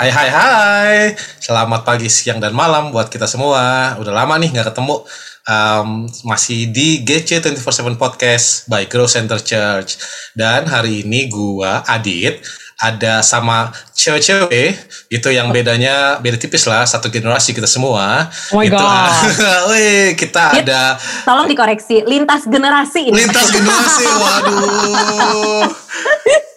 [0.00, 0.96] Hai hai hai
[1.44, 5.04] Selamat pagi, siang, dan malam buat kita semua Udah lama nih nggak ketemu
[5.44, 10.00] um, Masih di GC 24-7 Podcast by Grow Center Church
[10.32, 12.40] Dan hari ini gua, Adit
[12.80, 14.72] Ada sama cewek-cewek
[15.12, 19.12] Itu yang bedanya beda tipis lah Satu generasi kita semua Oh my Itu, God.
[19.76, 20.64] Wih, kita Yep.
[20.64, 20.96] ada
[21.28, 23.20] Tolong dikoreksi, lintas generasi ini.
[23.20, 25.68] Lintas generasi, waduh.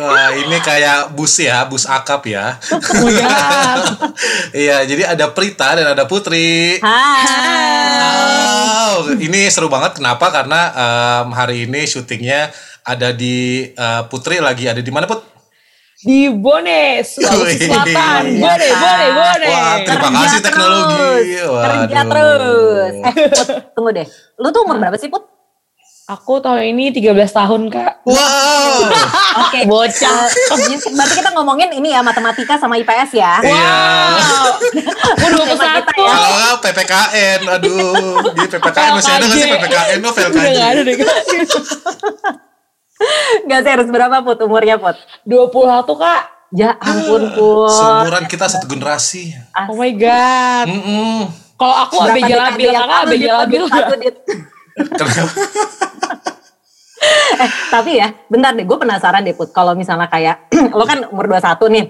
[0.00, 2.58] Wah, ini kayak bus ya, bus akap ya.
[2.74, 3.80] Oh God.
[4.66, 6.82] Iya, jadi ada Prita dan ada Putri.
[6.82, 7.22] Hai.
[8.90, 10.02] Wow, ini seru banget.
[10.02, 10.26] Kenapa?
[10.34, 12.50] Karena em, hari ini syutingnya
[12.82, 15.22] ada di eh, Putri lagi ada di mana Put?
[16.02, 17.04] Di Bone.
[17.06, 18.24] Sulawesi Selatan.
[18.42, 18.66] Bone.
[18.74, 19.46] Bone, Bone.
[19.46, 20.96] Wah, terima Kerja kasih teknologi.
[20.98, 22.92] terus, Kerja terus.
[22.98, 24.06] Eh, Put, tunggu deh.
[24.40, 25.22] Lu tuh umur berapa sih, Put?
[26.10, 28.02] Aku tahun ini 13 tahun, Kak.
[28.02, 28.82] Wow.
[29.46, 29.62] Oke.
[29.70, 30.26] Bocah.
[30.26, 33.38] Eh, berarti kita ngomongin ini ya matematika sama IPS ya.
[33.46, 33.74] Iya.
[35.14, 35.54] Aku 21.
[35.54, 36.10] Tema kita ya.
[36.10, 38.26] Kalau nggak PPKN, aduh.
[38.34, 39.50] Di PPKN masih ada nggak sih?
[39.54, 39.98] PPKN?
[40.02, 41.14] Oh, Udah gak ada deh, Kak.
[43.46, 44.98] Gak serius berapa Put umurnya Put?
[45.30, 46.22] 21, Kak.
[46.50, 47.70] Ya ampun Put.
[47.70, 49.30] Seumuran kita satu generasi.
[49.70, 50.66] Oh my God.
[50.74, 51.30] Mm-mm.
[51.54, 54.16] Kalau aku abe Berapa labil, dekade yang Kakak abe Dit?
[57.40, 59.56] Eh, tapi ya, bentar deh, gue penasaran deh Put.
[59.56, 61.86] Kalau misalnya kayak, lo kan umur 21 nih.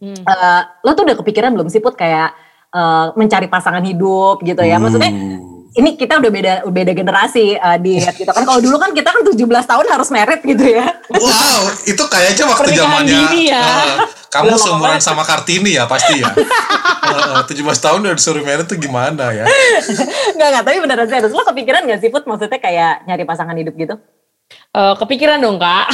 [0.00, 0.22] Hmm.
[0.24, 2.32] Eh, lo tuh udah kepikiran belum sih Put kayak
[2.72, 4.80] eh, mencari pasangan hidup gitu ya?
[4.80, 5.12] Maksudnya
[5.74, 8.46] ini kita udah beda beda generasi eh, di gitu kan.
[8.46, 10.86] Kalau dulu kan kita kan 17 tahun harus merit gitu ya.
[11.10, 13.62] Wow, itu kayaknya waktu zamannya ya.
[13.62, 15.06] eh, kamu seumuran banget.
[15.06, 16.30] sama Kartini ya pasti ya.
[17.04, 19.44] Eh, eh, 17 tahun udah disuruh merit tuh gimana ya?
[20.34, 21.36] Enggak, enggak, tapi beneran serius.
[21.36, 24.00] Lo kepikiran gak sih Put maksudnya kayak nyari pasangan hidup gitu?
[24.74, 25.86] Eh, kepikiran dong, Kak.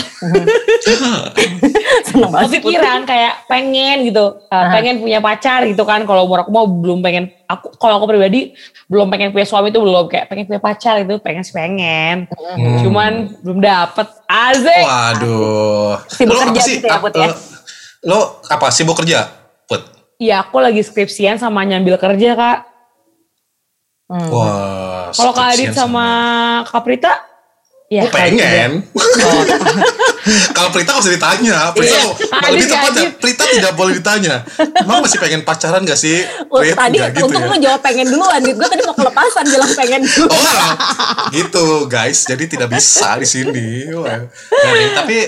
[2.10, 4.72] Seneng banget kepikiran kayak pengen gitu uh, Aha.
[4.72, 8.52] pengen punya pacar gitu kan kalau umur aku mau belum pengen aku kalau aku pribadi
[8.84, 12.80] belum pengen punya suami itu belum kayak pengen punya pacar itu pengen sih pengen Hmm.
[12.80, 16.02] cuman belum dapet azek Waduh.
[16.08, 16.76] Sibuk Lo kerja sih?
[16.76, 17.24] gitu ya, Put, ya?
[17.24, 17.34] eh,
[18.02, 19.30] Lo apa sibuk kerja?
[19.64, 19.82] Put.
[20.18, 22.58] ya aku lagi skripsian sama nyambil kerja kak
[24.06, 24.26] Hmm.
[24.26, 25.08] Wah.
[25.10, 26.06] kalau kak Adit skripsian sama
[26.66, 27.12] kak Prita
[27.90, 28.86] ya Oh, pengen.
[28.94, 29.42] Oh,
[30.54, 31.56] Kalau Prita nggak usah ditanya.
[31.74, 32.00] Prita Iya.
[32.06, 33.12] mau- lebih Adit, tepatnya Adit.
[33.18, 34.34] Prita tidak boleh ditanya.
[34.78, 36.22] Emang masih pengen pacaran gak sih?
[36.46, 36.78] Oh, Prit?
[36.78, 37.50] tadi gitu untuk ya?
[37.50, 38.54] lu jawab pengen duluan, Dit.
[38.54, 40.30] Gue tadi mau kelepasan bilang pengen dulu.
[40.30, 40.70] Oh,
[41.32, 42.22] gitu guys.
[42.24, 43.90] Jadi tidak bisa di sini.
[43.90, 44.22] Nah,
[44.94, 45.26] tapi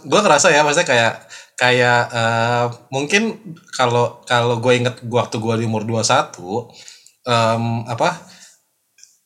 [0.00, 1.12] gue ngerasa ya, maksudnya kayak
[1.58, 3.42] kayak eh, mungkin
[3.74, 6.30] kalau kalau gue inget waktu gue di umur 21
[7.26, 8.22] em, apa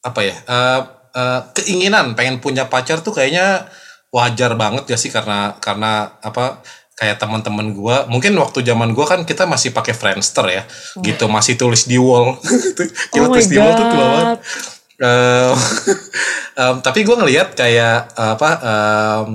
[0.01, 0.81] apa ya eh,
[1.15, 3.69] eh, keinginan pengen punya pacar tuh kayaknya
[4.13, 6.61] wajar banget ya sih karena karena apa
[6.93, 10.63] kayak teman-teman gue mungkin waktu zaman gue kan kita masih pakai Friendster ya
[11.01, 12.37] gitu masih tulis di wall
[13.13, 14.81] kita Oh my tulis di wall tuh tua banget God.
[15.03, 15.57] Em,
[16.63, 19.29] em, tapi gue ngelihat kayak apa em,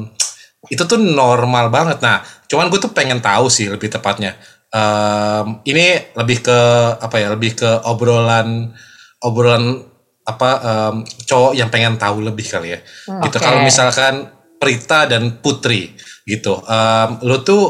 [0.71, 1.99] itu tuh normal banget.
[1.99, 4.39] Nah, cuman gue tuh pengen tahu sih lebih tepatnya.
[4.71, 6.59] Em, ini lebih ke
[7.03, 7.27] apa ya?
[7.35, 8.71] Lebih ke obrolan
[9.19, 9.83] obrolan
[10.27, 12.79] apa em, cowok yang pengen tahu lebih kali ya.
[13.23, 13.37] gitu.
[13.39, 13.45] oke.
[13.47, 14.27] Kalau misalkan
[14.59, 15.95] Prita dan Putri
[16.27, 17.63] gitu, em, lu tuh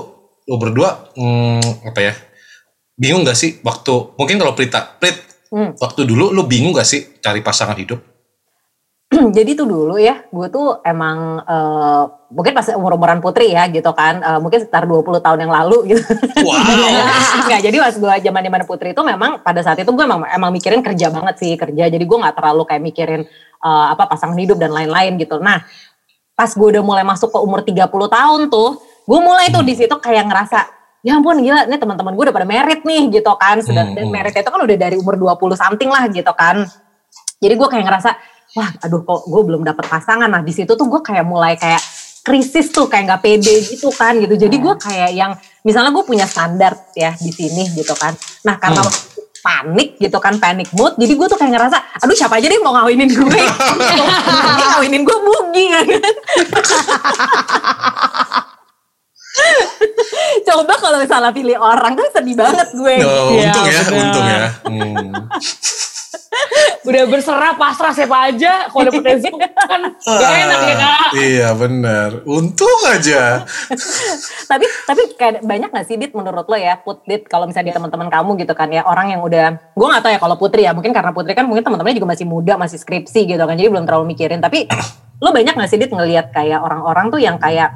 [0.49, 2.13] lu berdua hmm, apa ya?
[2.97, 5.71] Bingung gak sih waktu mungkin kalau Prita, Prit, Hmm.
[5.79, 8.03] waktu dulu lu bingung gak sih cari pasangan hidup?
[9.37, 14.19] Jadi tuh dulu ya, gue tuh emang eh, mungkin pas umur-umuran putri ya gitu kan,
[14.19, 16.03] eh, mungkin sekitar 20 tahun yang lalu gitu.
[16.43, 16.59] Wow.
[17.47, 20.51] Nggak, jadi pas gue zaman zaman putri itu memang pada saat itu gue emang, emang
[20.51, 21.87] mikirin kerja banget sih kerja.
[21.87, 23.21] Jadi gue nggak terlalu kayak mikirin
[23.63, 25.39] eh, apa pasangan hidup dan lain-lain gitu.
[25.39, 25.63] Nah
[26.35, 28.69] pas gue udah mulai masuk ke umur 30 tahun tuh,
[29.07, 30.59] gue mulai tuh di situ kayak ngerasa
[31.01, 33.63] ya ampun gila nih teman-teman gue udah pada merit nih gitu kan.
[33.63, 34.13] Sudah Hmm, dan hmm.
[34.13, 36.67] merit itu kan udah dari umur 20 something lah gitu kan.
[37.39, 38.11] Jadi gue kayak ngerasa
[38.53, 40.29] wah aduh kok gue belum dapet pasangan.
[40.29, 41.81] Nah di situ tuh gue kayak mulai kayak
[42.21, 44.35] krisis tuh kayak nggak pede gitu kan gitu.
[44.35, 48.15] Jadi gue kayak yang misalnya gue punya standar ya di sini gitu kan.
[48.43, 49.15] Nah karena Hmm.
[49.37, 50.99] panik gitu kan panic mood.
[50.99, 53.41] Jadi gue tuh kayak ngerasa aduh siapa aja deh mau ngawinin gue.
[54.51, 55.85] Ini ngawinin gue bugi kan.
[60.43, 62.95] Coba kalau misalnya pilih orang kan sedih banget gue.
[63.03, 64.01] Oh, Iya, untung ya, benar.
[64.01, 64.39] untung ya.
[64.65, 65.11] Hmm.
[66.83, 71.49] udah berserah pasrah siapa aja kalau dapet rezeki kan gak enak ya kak Ah, Iya
[71.53, 72.09] benar.
[72.25, 73.43] Untung aja.
[74.45, 77.75] tapi tapi kayak banyak gak sih dit menurut lo ya put dit kalau misalnya di
[77.75, 80.71] teman-teman kamu gitu kan ya orang yang udah gue gak tahu ya kalau putri ya
[80.71, 83.83] mungkin karena putri kan mungkin teman-temannya juga masih muda masih skripsi gitu kan jadi belum
[83.83, 84.67] terlalu mikirin tapi
[85.17, 87.71] lo banyak gak sih dit ngelihat kayak orang-orang tuh yang kayak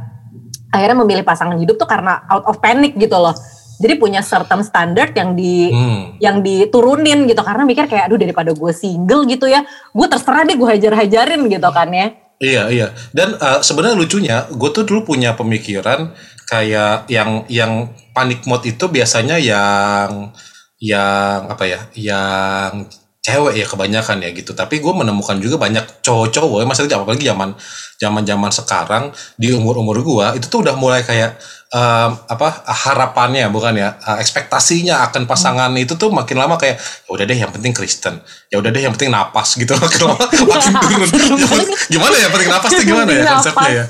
[0.70, 3.36] akhirnya memilih pasangan hidup tuh karena out of panic gitu loh
[3.82, 6.16] Jadi punya certain standard yang di Hmm.
[6.22, 10.54] yang diturunin gitu karena mikir kayak aduh daripada gue single gitu ya, gue terserah deh
[10.54, 12.08] gue hajar-hajarin gitu kan ya.
[12.42, 16.10] Iya iya dan uh, sebenarnya lucunya gue tuh dulu punya pemikiran
[16.50, 20.34] kayak yang yang panik mode itu biasanya yang
[20.82, 22.90] yang apa ya yang
[23.22, 27.54] cewek ya kebanyakan ya gitu tapi gue menemukan juga banyak cowok-cowok maksudnya apalagi zaman
[28.02, 29.04] zaman zaman sekarang
[29.38, 31.38] di umur umur gue itu tuh udah mulai kayak
[31.72, 37.10] em, apa harapannya bukan ya eh, ekspektasinya akan pasangan itu tuh makin lama kayak ya
[37.16, 38.20] udah deh yang penting Kristen.
[38.52, 39.72] Ya udah deh yang penting napas gitu.
[39.80, 43.84] Makin lama makin turun Gimana- ya penting napas tuh gimana ya konsepnya ya?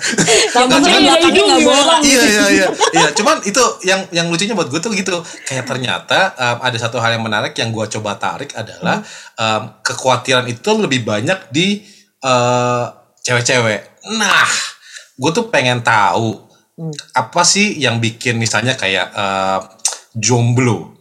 [0.54, 2.02] Yang penting nggak Hidung bolong.
[2.06, 2.68] iya iya iya.
[2.94, 5.18] Iya cuman itu yang yang lucunya buat gue tuh gitu.
[5.50, 9.02] Kayak ternyata em, ada satu hal yang menarik yang gue coba tarik adalah
[9.36, 11.82] em, kekhawatiran itu lebih banyak di
[12.22, 12.86] eh,
[13.26, 14.06] cewek-cewek.
[14.14, 14.46] Nah
[15.18, 16.51] gue tuh pengen tahu
[17.12, 19.60] apa sih yang bikin misalnya kayak eh,
[20.14, 20.96] jomblo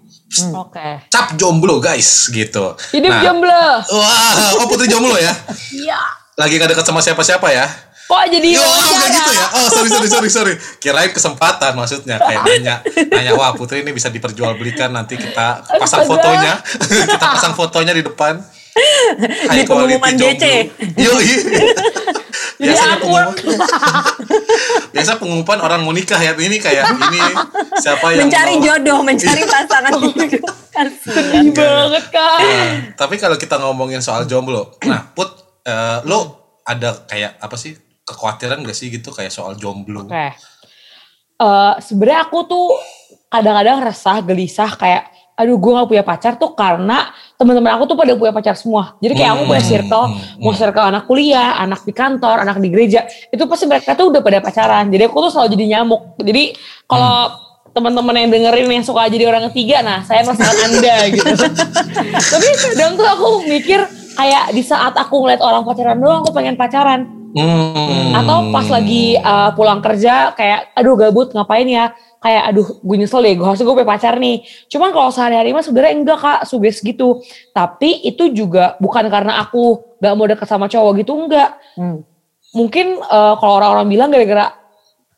[0.53, 1.07] Oke.
[1.09, 3.63] cap jomblo guys gitu Hidup Nah, jomblo.
[3.89, 5.35] wah oh putri jomblo ya
[5.71, 5.99] Iya.
[6.37, 7.67] lagi gak deket sama siapa-siapa ya
[8.07, 9.47] Kok jadi Yo, enggak gitu ya.
[9.55, 10.55] Oh, sorry sorry sorry sorry.
[10.77, 16.11] Kirain kesempatan maksudnya kayak nanya nanya wah Putri ini bisa diperjualbelikan nanti kita pasang Astaga.
[16.11, 16.55] fotonya.
[17.07, 18.43] kita pasang fotonya di depan.
[19.47, 20.43] Di pengumuman DC.
[20.99, 21.39] Yo, Jadi
[22.59, 23.35] Biasanya pengumuman.
[24.91, 26.33] Biasa pengumuman orang mau nikah ya.
[26.33, 27.21] Ini kayak ini
[27.77, 30.43] siapa yang Mencari mau- jodoh, mencari pasangan hidup.
[30.71, 30.87] Kasihan.
[30.95, 32.39] Sedih banget kak.
[32.39, 35.31] Nah, tapi kalau kita ngomongin soal jomblo, nah Put,
[35.63, 36.19] eh, lo
[36.63, 40.05] ada kayak apa sih kekhawatiran gak sih gitu kayak soal jomblo?
[40.05, 40.31] Oke.
[41.37, 42.69] Eh, Sebenarnya aku tuh
[43.27, 47.09] kadang-kadang resah, gelisah kayak aduh gue gak punya pacar tuh karena
[47.41, 49.01] teman-teman aku tuh pada punya pacar semua.
[49.01, 52.61] Jadi kayak aku punya Hmm, circle, hmm, mau circle anak kuliah, anak di kantor, anak
[52.61, 54.93] di gereja, itu pasti mereka tuh udah pada pacaran.
[54.93, 56.21] Jadi aku tuh selalu jadi nyamuk.
[56.21, 56.53] Jadi
[56.85, 57.33] kalau
[57.73, 61.33] teman-teman yang dengerin yang suka jadi orang ketiga, nah saya merasakan anda gitu.
[62.13, 63.81] Tapi kadang tuh aku mikir
[64.21, 68.11] kayak di saat aku ngeliat orang pacaran doang, aku pengen pacaran Hmm.
[68.11, 73.23] atau pas lagi uh, pulang kerja kayak aduh gabut ngapain ya kayak aduh gue nyesel
[73.23, 76.83] deh gue harusnya gue punya pacar nih cuman kalau sehari-hari mah sebenarnya enggak kak suges
[76.83, 77.23] gitu
[77.55, 82.03] tapi itu juga bukan karena aku gak mau deket sama cowok gitu enggak Hmm.
[82.51, 84.51] mungkin uh, kalau orang-orang bilang gara-gara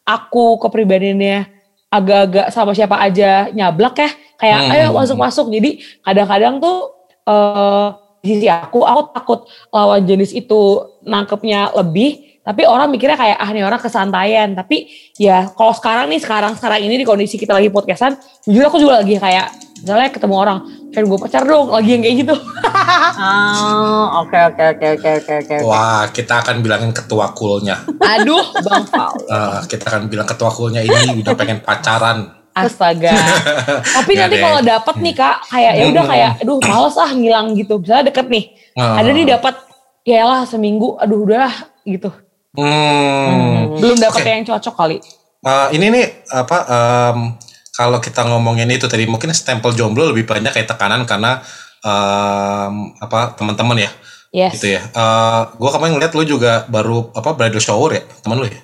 [0.05, 1.49] aku kepribadiannya
[1.88, 4.73] agak-agak sama siapa aja nyablak ya kayak Hmm.
[4.76, 6.93] ayo masuk-masuk jadi kadang-kadang tuh
[7.23, 9.40] eh di sisi aku aku takut
[9.74, 15.50] lawan jenis itu nangkepnya lebih tapi orang mikirnya kayak ah nih orang kesantaian tapi ya
[15.54, 19.19] kalau sekarang nih sekarang sekarang ini di kondisi kita lagi podcastan jujur aku juga lagi
[19.19, 19.46] kayak
[19.82, 20.58] misalnya ketemu orang
[20.94, 22.34] pengen gue pacar dong lagi yang kayak gitu
[23.22, 25.56] Oh, oke oke oke oke oke oke.
[25.62, 27.84] Wah, kita akan bilangin ketua kulnya.
[28.02, 29.14] aduh Bang Paul.
[29.22, 32.42] Eh, kita akan bilang ketua kulnya ini udah pengen pacaran.
[32.52, 33.12] Astaga.
[33.96, 37.81] Tapi nanti kalau dapat nih kak, kayak ya udah kayak, aduh males ah ngilang gitu.
[37.81, 39.00] Misalnya deket nih, Ah.
[39.00, 39.54] ada nih dapat,
[40.04, 41.49] ya lah seminggu, aduh udah
[41.84, 42.12] gitu.
[42.52, 43.76] Hmm.
[43.81, 44.28] Belum dapat Oke.
[44.28, 44.96] yang cocok kali.
[45.43, 46.58] Eh, ini nih apa?
[46.69, 47.19] em,
[47.72, 51.40] kalau kita ngomongin itu tadi mungkin stempel jomblo lebih banyak kayak tekanan karena
[51.81, 53.90] em, apa teman-teman ya,
[54.31, 54.56] Yes.
[54.56, 54.81] gitu ya.
[54.84, 58.60] Eh, gua kemarin ngeliat lu juga baru apa bridal shower ya, teman lu ya?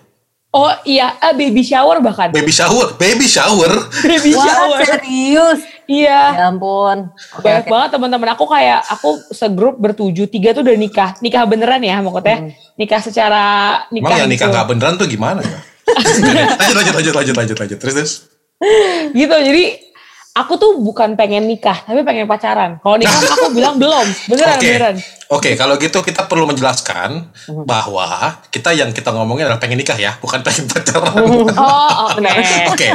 [0.59, 2.35] Oh iya, eh, baby shower bahkan.
[2.35, 3.71] Baby shower, baby shower.
[4.03, 4.79] Baby Wah shower.
[4.83, 5.63] serius?
[5.87, 6.21] Iya.
[6.35, 7.15] Ya ampun.
[7.41, 7.71] Banyak oke.
[7.71, 12.53] banget teman-teman aku kayak aku segrup bertujuh tiga tuh udah nikah nikah beneran ya maksudnya
[12.77, 13.45] nikah secara
[13.89, 14.55] nikah Emang nikah gitu.
[14.59, 15.59] nggak beneran tuh gimana ya?
[16.77, 18.13] lanjut lanjut lanjut lanjut lanjut lanjut terus terus.
[19.17, 19.65] gitu jadi
[20.39, 24.59] aku tuh bukan pengen nikah tapi pengen pacaran kalau nikah mah aku bilang belum beneran
[24.59, 24.97] Oke, beneran
[25.29, 25.51] oke.
[25.59, 27.29] Kalau gitu kita perlu menjelaskan
[27.67, 31.13] bahwa kita yang kita ngomongin adalah pengen nikah ya, bukan pengen pacaran.
[31.59, 32.23] oh oke
[32.73, 32.89] Oke.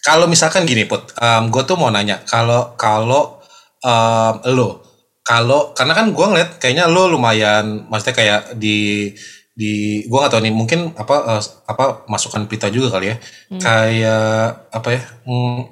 [0.00, 1.12] Kalau misalkan gini put,
[1.52, 3.36] gue tuh mau nanya, kalau kalau
[3.84, 4.80] em, lo,
[5.20, 9.12] kalau karena kan gue ngeliat kayaknya lo lumayan, maksudnya kayak di
[9.60, 9.74] di
[10.08, 13.16] gue gak tahu nih mungkin apa eh, apa masukan pita juga kali ya.
[13.60, 15.02] Kayak apa ya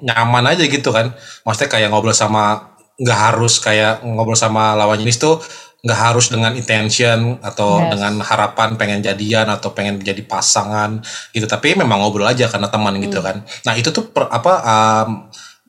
[0.05, 1.09] nyaman aja gitu kan.
[1.41, 2.69] Maksudnya kayak ngobrol sama
[2.99, 5.39] nggak harus kayak ngobrol sama lawan jenis tuh
[5.79, 7.95] nggak harus dengan intention atau Yes.
[7.95, 10.99] dengan harapan pengen jadian atau pengen jadi pasangan
[11.31, 11.47] gitu.
[11.47, 13.41] Tapi memang ngobrol aja karena teman gitu kan.
[13.63, 15.09] Nah itu tuh per- apa um,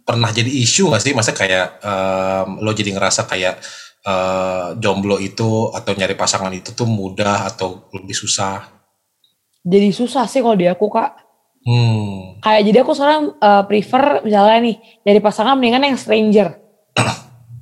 [0.03, 1.15] pernah jadi isu gak sih?
[1.15, 3.62] Masa kayak um, lo jadi ngerasa kayak
[4.07, 8.80] uh, jomblo itu atau nyari pasangan itu tuh mudah atau lebih susah?
[9.61, 11.21] Jadi susah sih kalau di aku kak.
[11.61, 12.40] Hmm.
[12.40, 16.49] Kayak jadi aku sekarang eh, prefer misalnya nih dari pasangan mendingan yang stranger.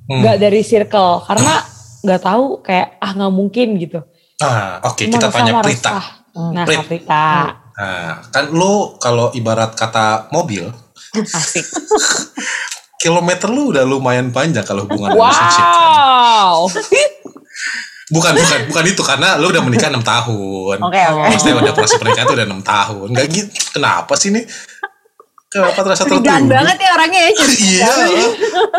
[0.09, 0.23] Hmm.
[0.23, 1.27] nggak dari circle.
[1.27, 1.59] Karena
[2.07, 3.99] nggak tahu kayak ah nggak mungkin gitu.
[4.39, 5.99] Ah oke Cuma kita tanya Prita.
[6.55, 6.77] nah Prit.
[6.79, 7.27] Kak Prita.
[7.79, 10.67] Nah, kan lo kalau ibarat kata mobil,
[11.15, 11.65] Asik.
[12.99, 15.63] Kilometer lu udah lumayan panjang kalau hubungan relationship.
[15.63, 15.79] kan.
[15.79, 16.67] Wow.
[18.09, 20.77] Bukan, bukan, bukan itu karena lu udah menikah 6 tahun.
[20.81, 21.29] Oke oke.
[21.29, 23.07] Maksudnya udah proses pernikahan tuh udah 6 tahun.
[23.13, 23.53] Gak gitu.
[23.77, 24.43] Kenapa sih nih?
[25.49, 26.45] Kenapa terasa tertuduh?
[26.45, 27.31] banget ya orangnya ya.
[27.57, 27.93] Iya,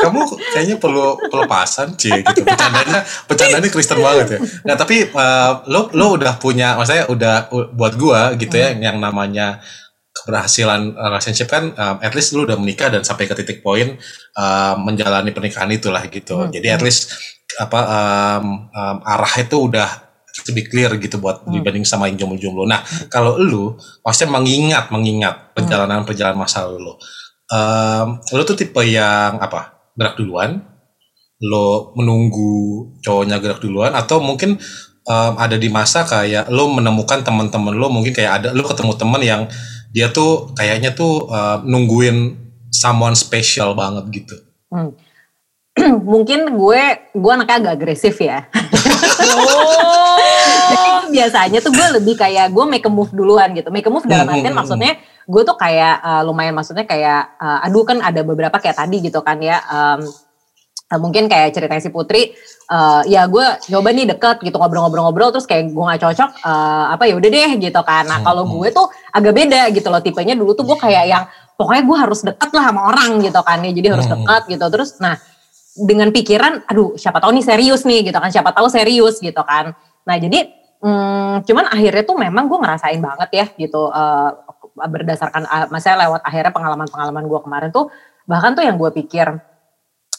[0.07, 0.21] kamu
[0.55, 2.47] kayaknya perlu pelepasan cie gitu.
[2.47, 4.39] Bercandanya, bercandanya Kristen banget ya.
[4.63, 9.59] Nah tapi uh, lo lo udah punya, maksudnya udah buat gua gitu ya, yang namanya
[10.11, 13.95] keberhasilan relationship kan, um, at least lu udah menikah dan sampai ke titik poin
[14.35, 16.47] uh, menjalani pernikahan itulah gitu.
[16.47, 16.51] Hmm.
[16.51, 17.15] Jadi at least
[17.59, 20.11] apa um, um, arah itu udah
[20.51, 22.67] lebih clear gitu buat dibanding sama yang jomblo-jomblo.
[22.67, 23.75] Nah, kalau lu
[24.07, 26.95] maksudnya mengingat mengingat perjalanan-perjalanan masa lalu lo.
[27.51, 29.91] Um, lu tuh tipe yang apa?
[29.99, 30.63] Gerak duluan?
[31.43, 34.55] Lo menunggu cowoknya gerak duluan atau mungkin
[35.11, 39.23] um, ada di masa kayak lo menemukan teman-teman lo mungkin kayak ada lo ketemu teman
[39.25, 39.43] yang
[39.91, 42.39] dia tuh kayaknya tuh um, nungguin
[42.71, 44.37] someone special banget gitu.
[44.71, 44.95] Hmm.
[46.15, 46.83] Mungkin gue
[47.15, 48.47] gue anaknya agak agresif ya.
[50.71, 53.75] Jadi biasanya tuh gue lebih kayak gue make a move duluan gitu.
[53.75, 54.93] Make a move dalam Hmm, artian hmm, maksudnya
[55.27, 59.19] gue tuh kayak eh, lumayan maksudnya kayak eh, aduh kan ada beberapa kayak tadi gitu
[59.27, 59.59] kan ya.
[59.67, 60.07] em,
[60.91, 62.35] eh, mungkin kayak ceritanya si Putri
[62.71, 67.05] eh, ya gue coba nih deket gitu ngobrol-ngobrol-ngobrol terus kayak gue gak cocok eh, apa
[67.07, 68.05] ya udah deh gitu kan.
[68.11, 68.59] Nah, kalau Hmm.
[68.59, 72.21] gue tuh agak beda gitu loh tipenya dulu tuh gue kayak yang pokoknya gue harus
[72.27, 73.71] deket lah sama orang gitu kan ya.
[73.71, 74.15] Jadi harus Hmm.
[74.19, 74.67] deket gitu.
[74.71, 75.15] Terus nah
[75.71, 79.71] dengan pikiran, aduh siapa tahu nih serius nih gitu kan, siapa tahu serius gitu kan.
[80.03, 80.51] Nah jadi,
[80.83, 84.31] hmm, cuman akhirnya tuh memang gue ngerasain banget ya gitu, eh,
[84.81, 87.89] berdasarkan, uh, maksudnya lewat akhirnya pengalaman-pengalaman gue kemarin tuh,
[88.27, 89.29] bahkan tuh yang gue pikir,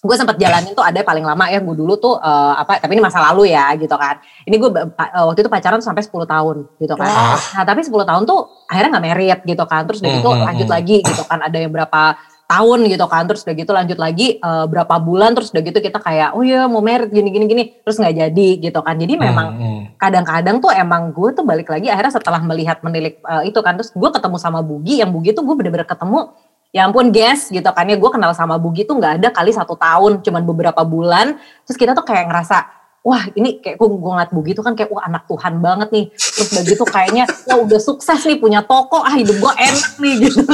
[0.02, 3.02] gue sempat jalanin tuh ada paling lama ya gue dulu tuh eh, apa tapi ini
[3.02, 4.18] masa lalu ya gitu kan.
[4.44, 7.06] Ini gue pa- eh, waktu itu pacaran sampai 10 tahun gitu kan.
[7.06, 7.38] Wah.
[7.54, 9.86] nah tapi 10 tahun tuh akhirnya nggak merit gitu kan.
[9.86, 11.40] Terus udah gitu Hmm, hmm, lanjut lagi gitu kan.
[11.40, 12.02] Ada yang berapa
[12.44, 13.24] tahun gitu kan.
[13.24, 16.66] Terus udah gitu lanjut lagi eh, berapa bulan terus udah gitu kita kayak oh ya
[16.66, 17.64] mau merit gini gini gini.
[17.80, 18.98] Terus nggak jadi gitu kan.
[18.98, 19.82] Jadi memang Hmm, hmm.
[19.96, 23.78] kadang-kadang tuh emang gue tuh balik lagi akhirnya setelah melihat menilik eh, itu kan.
[23.78, 26.34] Terus gue ketemu sama Bugi yang Bugi tuh gue bener-bener ketemu
[26.72, 27.96] ya ampun guys gitu kan ya.
[28.00, 31.38] Gue kenal sama Bugi tuh nggak ada kali satu tahun cuman beberapa bulan.
[31.68, 32.58] Terus kita tuh kayak ngerasa
[33.02, 36.06] wah ini kayak gue, gue ngeliat Bugi tuh kan kayak wah anak Tuhan banget nih.
[36.16, 39.04] Terus udah gitu kayaknya wah udah sukses nih punya toko.
[39.04, 40.42] Ah hidup gue enak nih gitu.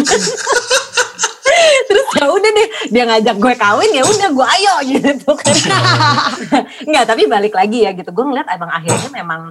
[1.88, 5.56] Terus ya udah deh dia ngajak gue kawin ya udah gue ayo gitu kan.
[6.90, 8.10] Nggak tapi balik lagi ya gitu.
[8.12, 9.42] Gue ngeliat emang akhirnya memang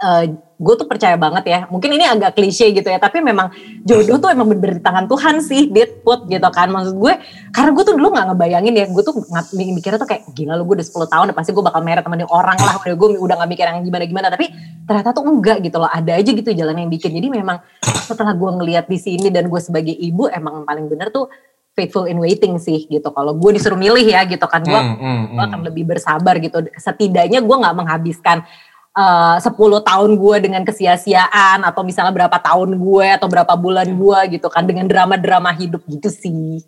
[0.00, 0.24] eh,
[0.60, 1.60] gue tuh percaya banget ya.
[1.72, 3.48] Mungkin ini agak klise gitu ya tapi memang
[3.80, 6.68] jodoh tuh emang bener di tangan Tuhan sih dit put gitu kan.
[6.68, 7.16] Maksud gue
[7.56, 9.16] karena gue tuh dulu nggak ngebayangin ya gue tuh
[9.56, 12.28] mikirnya tuh kayak gila lu gue udah 10 tahun udah pasti gue bakal sama nih
[12.28, 12.76] orang lah.
[12.76, 14.46] Udah gue udah gak mikir yang gimana gimana tapi
[14.84, 15.88] ternyata tuh enggak gitu loh.
[15.88, 17.10] Ada aja gitu jalan yang bikin.
[17.16, 21.32] Jadi memang setelah gue ngeliat di sini dan gue sebagai ibu emang paling bener tuh
[21.72, 23.08] faithful in waiting sih gitu.
[23.08, 25.48] Kalau gue disuruh milih ya gitu kan gue Hmm, hmm, gue hmm.
[25.48, 26.68] akan lebih bersabar gitu.
[26.76, 28.44] Setidaknya gue nggak menghabiskan
[28.90, 29.54] 10
[29.86, 34.66] tahun gue dengan kesia-siaan atau misalnya berapa tahun gue atau berapa bulan gue gitu kan
[34.66, 36.58] dengan drama-drama hidup gitu sih.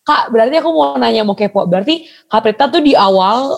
[0.00, 1.68] Kak, berarti aku mau nanya mau kepo.
[1.68, 3.52] Berarti Kak Prita tuh di awal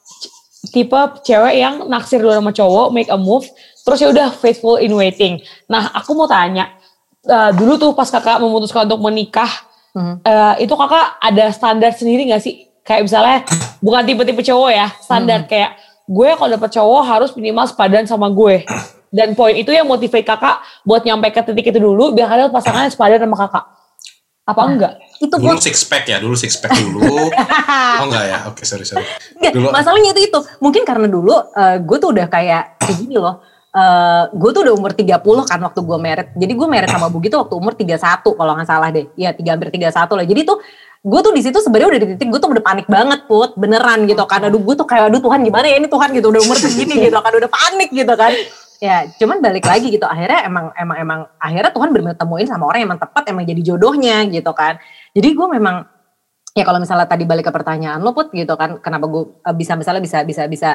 [0.00, 0.32] c-
[0.72, 3.44] tipe cewek yang naksir dulu sama cowok, make a move,
[3.84, 5.36] terus ya udah faithful in waiting.
[5.68, 6.72] Nah, aku mau tanya,
[7.20, 9.52] eh, dulu tuh pas kakak memutuskan untuk menikah,
[9.92, 10.18] Hmm.
[10.24, 12.64] eh, itu kakak ada standar sendiri gak sih?
[12.80, 13.36] Kayak misalnya
[13.78, 18.64] bukan tipe-tipe cowok ya, standar kayak gue kalau dapet cowok harus minimal sepadan sama gue.
[19.14, 22.90] Dan poin itu yang motivate kakak buat nyampe ke titik itu dulu, biar kalian pasangannya
[22.90, 23.64] sepadan sama kakak.
[24.44, 24.92] Apa enggak?
[25.22, 27.00] Itu Dulu gue six pack ya, dulu six pack dulu.
[28.00, 29.06] oh enggak ya, oke sorry sorry.
[29.40, 30.40] Nggak, Dulu masalahnya itu itu.
[30.60, 33.40] Mungkin karena dulu eh, gue tuh udah kayak kayak gini loh.
[33.74, 35.18] Eh, gue tuh udah umur 30
[35.48, 36.28] kan waktu gue merit.
[36.36, 39.08] Jadi gue merit sama Bugi tuh waktu umur 31 kalau nggak salah deh.
[39.16, 40.26] Iya, tiga hampir 31 lah.
[40.28, 40.58] Jadi tuh
[41.04, 43.52] gue tuh di situ sebenarnya udah di titik gue tuh udah panik banget put.
[43.54, 44.40] Beneran gitu kan.
[44.40, 46.08] Aduh gue tuh kayak aduh Tuhan gimana ya ini Tuhan?
[46.16, 46.32] gitu.
[46.32, 48.32] Udah umur segini gitu kan udah panik gitu kan.
[48.80, 50.04] Ya cuman balik lagi gitu.
[50.04, 53.60] Akhirnya emang emang emang akhirnya Tuhan bener temuin sama orang yang emang tepat emang jadi
[53.62, 54.80] jodohnya gitu kan.
[55.12, 55.84] Jadi gue memang
[56.52, 59.74] ya kalau misalnya tadi balik ke pertanyaan lo put gitu kan kenapa gue eh, bisa
[59.74, 60.70] misalnya bisa bisa bisa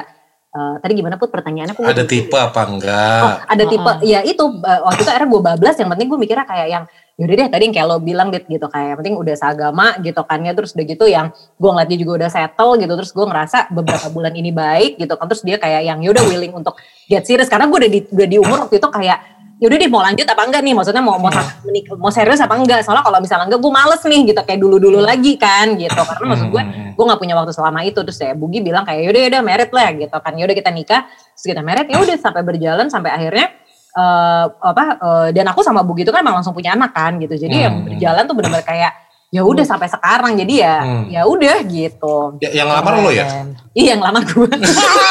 [0.50, 3.48] eh, tadi gimana put pertanyaannya aku ada tipe apa Oh, enggak?
[3.48, 3.90] ada tipe.
[4.04, 4.04] Heeh.
[4.04, 6.84] ya itu eh, waktu itu akhirnya gue bablas yang penting gue mikirnya kayak yang
[7.20, 10.24] yaudah deh tadi yang kayak lo bilang dit gitu kayak yang penting udah seagama gitu
[10.24, 13.26] kan ya terus udah gitu yang gue ngeliat dia juga udah settle gitu terus gue
[13.28, 16.80] ngerasa beberapa bulan ini baik gitu kan terus dia kayak yang yaudah willing untuk
[17.12, 19.18] get serious karena gue udah di udah di umur waktu itu kayak
[19.60, 21.28] yaudah deh mau lanjut apa enggak nih maksudnya mau mau
[21.68, 22.80] menik- mau serius apa enggak?
[22.80, 26.00] Soalnya kalau misalnya enggak gue males nih gitu kayak dulu dulu lagi kan gitu.
[26.00, 26.62] Karena maksud gue
[26.96, 28.00] gue nggak punya waktu selama itu.
[28.00, 30.32] Terus ya Bugi bilang kayak yaudah yaudah merit lah gitu kan.
[30.32, 33.52] Yaudah kita nikah terus kita merit ya udah sampai berjalan sampai akhirnya
[33.94, 37.34] uh, apa uh, dan aku sama Bu gitu kan emang langsung punya anak kan gitu.
[37.34, 37.64] Jadi Hmm.
[37.64, 38.92] yang berjalan tuh benar-benar kayak
[39.30, 40.34] ya udah sampai sekarang.
[40.34, 41.04] Jadi ya Hmm.
[41.06, 42.38] ya udah gitu.
[42.42, 43.26] Ya, yang lamar lo ya?
[43.72, 44.48] Iya yang lama gue.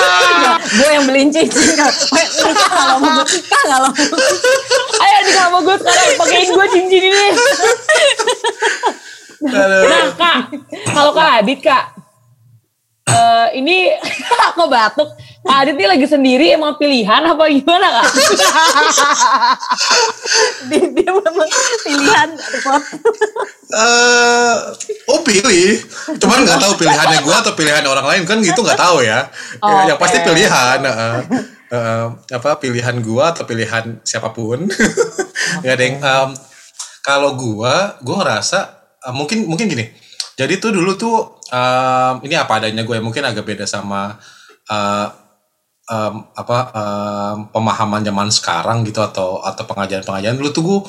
[0.80, 1.76] gue yang beliin cincin.
[1.80, 3.90] Nikah kalau mau nikah kalau
[5.00, 7.28] Ayo di sama gue sekarang pakein gue cincin ini.
[9.40, 10.40] Nah kak,
[10.92, 11.96] kalau kak Adit kak,
[13.10, 13.90] eh ini
[14.54, 15.10] aku batuk.
[15.40, 18.08] Kak Adit ini lagi sendiri emang pilihan apa gimana kak?
[20.70, 21.50] dia, dia memang
[21.88, 22.84] pilihan repot.
[23.70, 24.56] Eh,
[25.08, 25.80] oh pilih,
[26.20, 29.32] cuman nggak tahu pilihannya gue atau pilihan orang lain kan gitu nggak tahu ya.
[29.64, 31.20] Oh, Yang pasti pilihan, eh,
[31.72, 34.68] eh, apa pilihan gue atau pilihan siapa pun.
[35.64, 35.98] Nggak ada yang.
[37.00, 37.74] kalau gue,
[38.04, 38.60] gue ngerasa
[39.08, 39.88] eh, mungkin mungkin gini.
[40.40, 44.16] Jadi tuh dulu tuh em, ini apa adanya gue mungkin agak beda sama
[44.72, 45.08] eh,
[45.92, 50.80] em, apa em, pemahaman zaman sekarang gitu atau atau pengajaran-pengajaran dulu tuh gue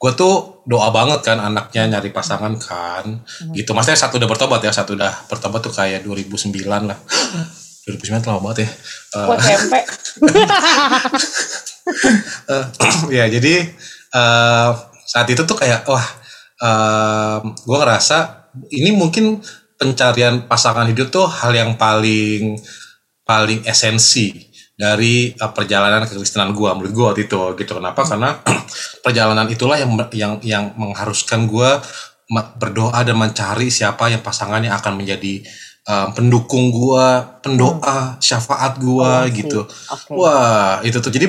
[0.00, 3.04] gue tuh doa banget kan anaknya nyari pasangan kan.
[3.52, 3.68] Gitu.
[3.74, 6.54] Maksudnya satu udah bertobat ya satu udah bertobat tuh kayak 2009
[6.88, 6.96] lah.
[7.84, 8.68] 2009 lama banget ya.
[9.42, 9.74] SMP.
[12.48, 12.64] eh,
[13.18, 13.54] ya jadi
[14.14, 14.70] eh,
[15.04, 16.06] saat itu tuh kayak wah
[17.40, 18.39] gue ngerasa
[18.70, 19.42] ini mungkin
[19.80, 22.60] pencarian pasangan hidup tuh hal yang paling
[23.24, 28.40] paling esensi dari uh, perjalanan kekristenan gue menurut gue waktu itu gitu kenapa karena
[29.04, 31.70] perjalanan itulah yang yang yang mengharuskan gue
[32.30, 35.42] berdoa dan mencari siapa yang pasangannya akan menjadi
[35.90, 37.06] uh, pendukung gue
[37.42, 40.14] pendoa syafaat gue Oh, gitu Oke.
[40.14, 41.10] Wah, itu tuh.
[41.10, 41.26] Jadi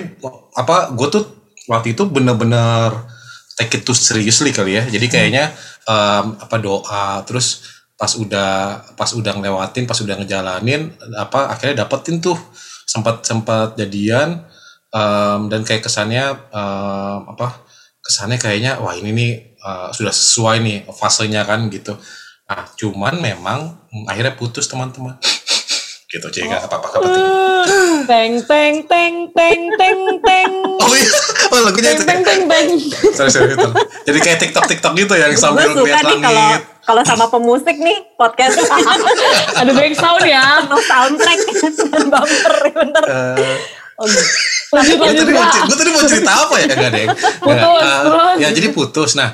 [0.54, 0.94] apa?
[0.94, 1.24] Gue tuh
[1.66, 2.94] waktu itu bener-bener
[3.62, 4.84] take it too seriously kali ya.
[4.90, 5.54] Jadi kayaknya
[5.86, 12.18] em, apa doa, terus pas udah pas udah ngelewatin, pas udah ngejalanin, apa akhirnya dapetin
[12.18, 12.36] tuh
[12.90, 14.42] sempat sempat jadian
[14.90, 17.62] em, dan kayak kesannya em, apa?
[18.02, 21.94] Kesannya kayaknya wah ini nih eh, sudah sesuai nih fasenya kan gitu.
[22.50, 23.78] Nah, cuman memang
[24.10, 25.22] akhirnya putus teman-teman.
[26.12, 27.08] Gitu, jadi nggak apa-apa apa
[28.04, 30.52] Teng teng teng teng teng teng.
[30.84, 31.10] Oh iya,
[31.48, 32.06] oh lagunya Teng itu.
[32.10, 32.68] teng teng teng.
[33.16, 33.70] sorry sorry itu.
[34.10, 36.62] Jadi kayak TikTok TikTok gitu yang sambil lihat nih kalau langit.
[36.84, 38.60] kalau sama pemusik nih podcast
[39.62, 40.66] Ada back sound ya.
[40.68, 43.04] penuh soundtrack dan bumper bener.
[44.02, 44.10] Oh.
[44.72, 47.06] Lanjut gue tadi mau gue tadi mau cerita apa ya deh.
[47.38, 48.36] Putus, terus?
[48.42, 49.12] ya jadi putus.
[49.14, 49.30] Nah,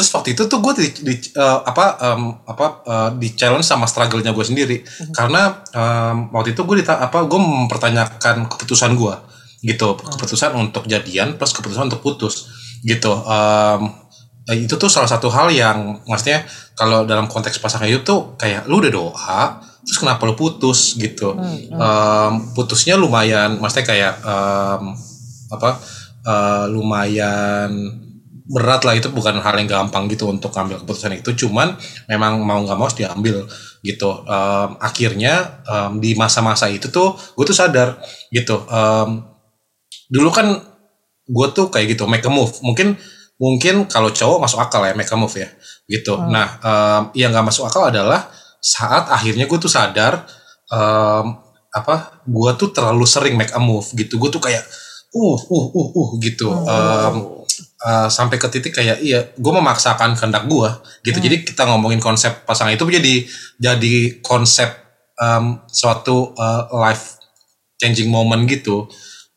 [0.00, 3.84] terus waktu itu tuh gue di, di- eh, apa em, apa eh, di challenge sama
[3.84, 4.76] struggle-nya gue sendiri.
[5.12, 9.14] Karena em, waktu itu gue dita- apa gue mempertanyakan keputusan gue
[9.62, 9.92] gitu.
[9.94, 12.48] Keputusan untuk jadian plus keputusan untuk putus
[12.80, 13.12] gitu.
[13.12, 13.78] Eh,
[14.56, 16.42] itu tuh salah satu hal yang maksudnya
[16.74, 19.42] kalau dalam konteks pasangan itu tuh kayak lu udah doa
[19.80, 21.36] terus kenapa lu putus gitu
[21.70, 24.82] Em, putusnya lumayan maksudnya kayak em,
[25.50, 25.70] apa
[26.24, 27.70] eh, lumayan
[28.50, 31.46] berat lah itu bukan hal yang gampang gitu untuk ambil keputusan itu.
[31.46, 31.78] Cuman
[32.10, 33.46] memang mau nggak mau harus diambil
[33.86, 34.10] gitu.
[34.26, 38.02] Em, akhirnya em, di masa-masa itu tuh gue tuh sadar
[38.34, 38.66] gitu.
[38.66, 39.22] Em,
[40.10, 40.58] dulu kan
[41.30, 42.50] gue tuh kayak gitu make a move.
[42.66, 42.98] Mungkin
[43.38, 45.48] mungkin kalau cowok masuk akal ya make a move ya
[45.86, 46.18] gitu.
[46.18, 50.26] Nah em, yang nggak masuk akal adalah saat akhirnya gue tuh sadar
[50.74, 51.26] em,
[51.70, 54.18] apa gue tuh terlalu sering make a move gitu.
[54.18, 54.66] Gue tuh kayak
[55.14, 56.50] uh uh uh uh gitu.
[56.66, 57.16] Em,
[57.80, 60.68] eh, sampai ke titik kayak iya gue memaksakan kehendak gue
[61.06, 61.18] gitu.
[61.20, 63.14] Jadi kita ngomongin konsep pasangan itu jadi
[63.60, 64.68] jadi konsep
[65.20, 67.20] em, suatu eh, life
[67.80, 68.88] changing moment gitu.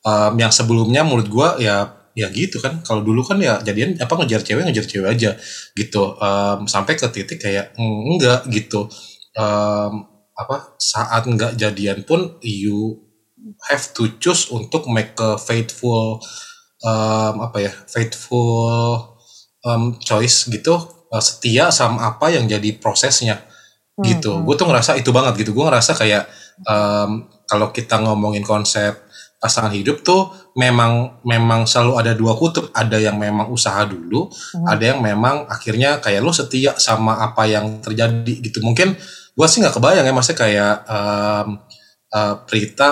[0.03, 2.83] Em, yang sebelumnya menurut gue ya ya gitu kan.
[2.85, 5.31] Kalau dulu kan ya jadian apa ngejar cewek ngejar cewek aja
[5.75, 6.03] gitu.
[6.19, 8.87] Em, sampai ke titik kayak mm, enggak gitu.
[9.35, 9.93] Em,
[10.33, 12.97] apa saat enggak jadian pun you
[13.69, 16.19] have to choose untuk make a faithful
[16.83, 19.15] em, apa ya faithful
[19.63, 20.75] em, choice gitu
[21.09, 23.41] eh, setia sama apa yang jadi prosesnya
[24.01, 24.41] gitu.
[24.41, 25.53] Gue tuh ngerasa itu banget gitu.
[25.53, 26.25] Gue ngerasa kayak
[26.65, 28.97] em, kalau kita ngomongin konsep
[29.37, 32.73] pasangan hidup tuh memang memang selalu ada dua kutub.
[32.73, 34.31] Ada yang memang usaha dulu
[34.65, 38.65] ada yang memang akhirnya kayak lo setia sama apa yang terjadi gitu.
[38.65, 38.97] Mungkin
[39.33, 41.47] gue sih nggak kebayang ya maksudnya kayak em,
[42.13, 42.91] eh, Prita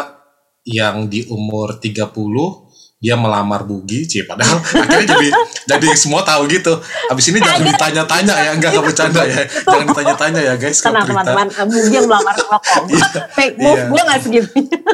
[0.61, 2.70] yang di umur 30
[3.01, 5.27] dia melamar Bugi, cie padahal akhirnya jadi
[5.65, 6.77] jadi semua tahu gitu.
[7.09, 9.41] Habis ini jangan ditanya-tanya ya, enggak enggak bercanda ya.
[9.65, 11.25] Jangan ditanya-tanya ya guys Tenang Prita.
[11.25, 12.61] teman-teman, Bugi yang melamar rokok.
[12.93, 13.89] Iya, Fake move, iya.
[13.89, 14.49] gue gak segitu.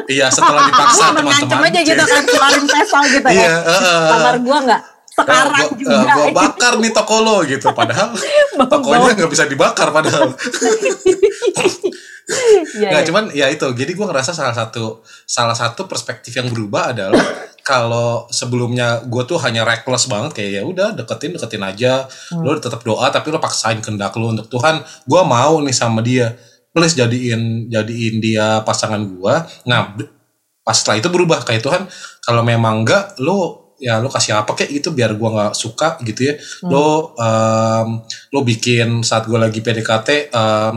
[0.08, 1.68] Iya, setelah dipaksa teman-teman.
[1.68, 3.48] aja gitu kan, keluarin pesal gitu Iya, ya.
[3.60, 4.04] heeh.
[4.08, 4.82] Lamar gue gak
[5.18, 5.96] sekarang Eh, gua, juga.
[5.96, 8.14] eh, gua bakar nih toko lo gitu padahal
[8.72, 10.30] tokonya nggak bisa dibakar padahal
[12.28, 13.08] Iya, Nggak, iya.
[13.08, 13.64] cuman ya itu.
[13.66, 17.16] Jadi gue ngerasa salah satu salah satu perspektif yang berubah adalah
[17.64, 22.44] kalau sebelumnya gue tuh hanya reckless banget kayak ya udah deketin deketin aja Hmm.
[22.44, 26.36] lo tetap doa tapi lo paksain kehendak lo untuk Tuhan gue mau nih sama dia
[26.70, 29.96] please jadiin jadiin dia pasangan gue nah
[30.62, 31.82] pas setelah itu berubah kayak Tuhan
[32.20, 36.20] kalau memang enggak lo ya lo kasih apa kayak gitu biar gue nggak suka gitu
[36.24, 36.34] ya.
[36.34, 36.68] Hmm.
[36.68, 37.88] lo em,
[38.28, 40.76] lo bikin saat gue lagi PDKT em,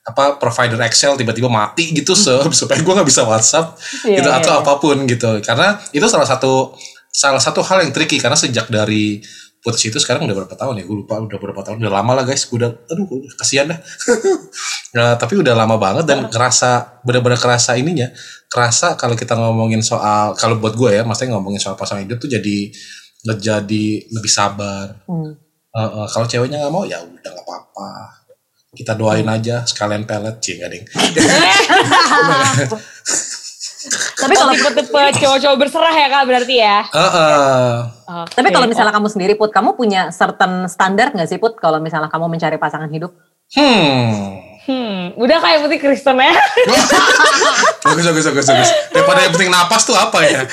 [0.00, 4.38] apa provider Excel tiba-tiba mati gitu se- supaya gue nggak bisa WhatsApp Iya, gitu iya,
[4.38, 4.60] atau iya.
[4.60, 5.30] apa pun gitu.
[5.40, 6.74] Karena itu salah satu
[7.06, 9.22] salah satu hal yang tricky karena sejak dari
[9.60, 10.84] putus itu sekarang udah berapa tahun ya?
[10.88, 12.48] Gue lupa udah berapa tahun udah lama lah guys.
[12.48, 13.78] Gue udah aduh kasihan dah.
[14.90, 18.10] Nah, tapi udah lama banget dan kerasa benar-benar kerasa ininya
[18.50, 22.26] kerasa kalau kita ngomongin soal kalau buat gue ya maksudnya ngomongin soal pasangan hidup tuh
[22.26, 22.74] jadi
[23.22, 25.38] jadi lebih sabar Hmm.
[25.70, 27.90] Eh, eh, kalau ceweknya nggak mau ya udah nggak apa-apa
[28.70, 29.36] kita doain Hmm.
[29.38, 30.84] aja sekalian pelet sih nggak ding
[34.12, 36.78] Tapi kalau tipe-tipe cowok-cowok berserah ya kak berarti ya.
[36.84, 37.72] Eh, eh.
[38.12, 38.32] Oke.
[38.36, 42.12] tapi kalau misalnya kamu sendiri Put, kamu punya certain standar nggak sih Put kalau misalnya
[42.12, 43.14] kamu mencari pasangan hidup?
[43.56, 46.30] hmm Hmm, udah kayak putih Kristen ya.
[47.90, 50.46] bagus bagus bagus bagus daripada yang penting napas tuh apa ya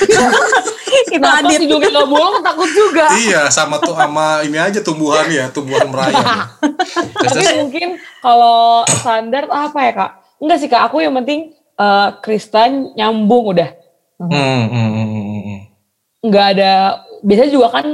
[1.17, 1.59] Adit.
[1.61, 3.05] sih juga gak bolong takut juga.
[3.17, 6.45] iya sama tuh sama ini aja tumbuhan ya tumbuhan merayap ya.
[7.25, 7.87] Tapi mungkin
[8.21, 10.11] kalau standar apa ya kak?
[10.37, 13.69] Enggak sih kak, aku yang penting eh, Kristen nyambung udah.
[14.21, 15.59] hmm, hmm, hmm, hmm, hmm.
[16.27, 16.73] Nggak ada,
[17.25, 17.85] biasanya juga kan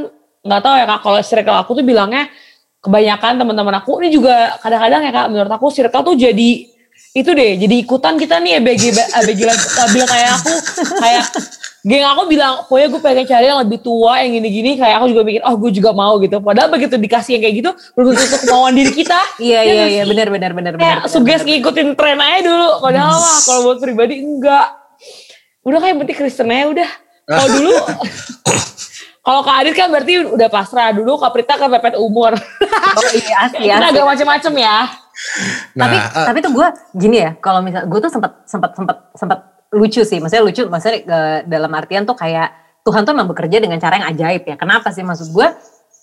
[0.43, 2.27] nggak tahu ya kak, kalau circle aku tuh bilangnya
[2.83, 6.51] kebanyakan teman-teman aku ini juga kadang-kadang ya kak, menurut aku circle tuh jadi
[7.13, 9.39] itu deh, jadi ikutan kita nih ABG ABG
[9.93, 10.53] bilang kayak aku.
[10.97, 11.23] Kayak
[11.85, 15.21] geng aku bilang, pokoknya gue pengen cari yang lebih tua yang gini-gini, kayak aku juga
[15.21, 16.41] mikir, oh gue juga mau gitu.
[16.41, 19.19] Padahal begitu dikasih yang kayak gitu, belum tentu kemauan diri kita.
[19.37, 20.03] Iya Ya iya iya.
[20.09, 20.97] benar benar benar benar.
[21.05, 22.69] suges ngikutin tren aja dulu.
[22.81, 24.67] Padahal mah kalau buat pribadi enggak.
[25.61, 26.89] Udah kayak penting Kristen aja udah.
[27.29, 27.73] Kalau dulu
[29.23, 30.91] kalau Kak Adit kan berarti udah pasrah.
[30.91, 32.35] Dulu Kak Prita kan pepet umur.
[32.93, 33.95] Oh iya asli kita asli.
[33.95, 34.77] agak macem-macem ya.
[35.73, 38.97] Nah tapi eh, tapi tuh gue gini ya kalau misal gue tuh sempat sempat sempat
[39.17, 39.39] sempat
[39.73, 40.21] lucu sih.
[40.21, 42.53] Maksudnya lucu maksudnya eh, dalam artian tuh kayak
[42.85, 44.55] Tuhan tuh emang bekerja dengan cara yang ajaib ya.
[44.59, 45.01] Kenapa sih?
[45.01, 45.47] Maksud gue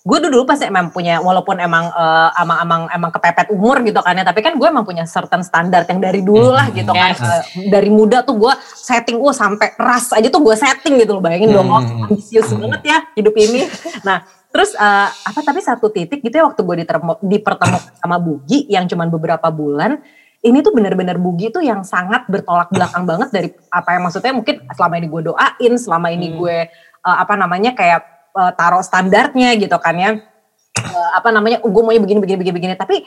[0.01, 4.01] gue dulu dulu pasti emang punya walaupun emang eh, emang emang emang kepepet umur gitu
[4.01, 7.13] kan ya tapi kan gue emang punya certain standar yang dari dulu lah gitu kan
[7.13, 7.21] Yes.
[7.21, 11.21] Eh, dari muda tuh gue setting gue sampai ras aja tuh gue setting gitu loh
[11.21, 12.09] bayangin dong oh, Hmm.
[12.09, 13.69] ambisius banget ya hidup ini
[14.01, 16.75] nah terus eh, apa tapi satu titik gitu ya waktu gue
[17.21, 20.01] dipertemukan sama Bugi yang cuman beberapa bulan
[20.41, 24.65] ini tuh benar-benar Bugi tuh yang sangat bertolak belakang banget dari apa yang maksudnya mungkin
[24.73, 26.37] selama ini gue doain selama ini Hmm.
[26.41, 26.57] gue
[27.01, 28.01] eh, apa namanya kayak
[28.35, 30.11] eh, taruh standarnya gitu kan ya.
[30.81, 32.73] Eh, apa namanya gue maunya begini begini begini begini.
[32.79, 33.03] Tapi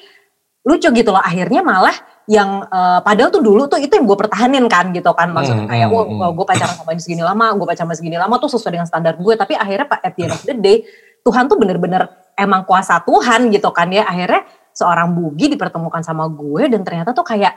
[0.64, 1.92] lucu gitu loh akhirnya malah
[2.24, 5.32] yang eh, padahal tuh dulu tuh itu yang gue pertahanin kan gitu kan.
[5.32, 6.36] Maksudnya Hmm, kayak hmm, wah hmm.
[6.36, 9.14] gue pacaran sama ini segini lama gue pacaran sama segini lama tuh sesuai dengan standar
[9.20, 10.76] gue tapi akhirnya pak at the end of the day
[11.24, 14.04] Tuhan tuh bener-bener emang kuasa Tuhan gitu kan ya.
[14.08, 17.54] Akhirnya seorang bugi dipertemukan sama gue dan ternyata tuh kayak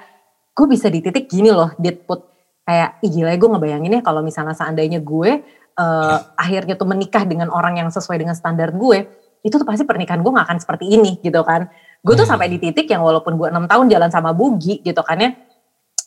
[0.54, 2.24] gue bisa di titik gini loh dit put.
[2.68, 5.40] Kayak ih gila ya gue ngebayangin ya kalau misalnya seandainya gue
[5.78, 9.06] eh, akhirnya tuh menikah dengan orang yang sesuai dengan standar gue
[9.46, 11.70] itu tuh pasti pernikahan gue gak akan seperti ini gitu kan.
[12.02, 12.36] Gue tuh Hmm.
[12.36, 15.32] sampai di titik yang walaupun gue enam tahun jalan sama Bugi gitu kan ya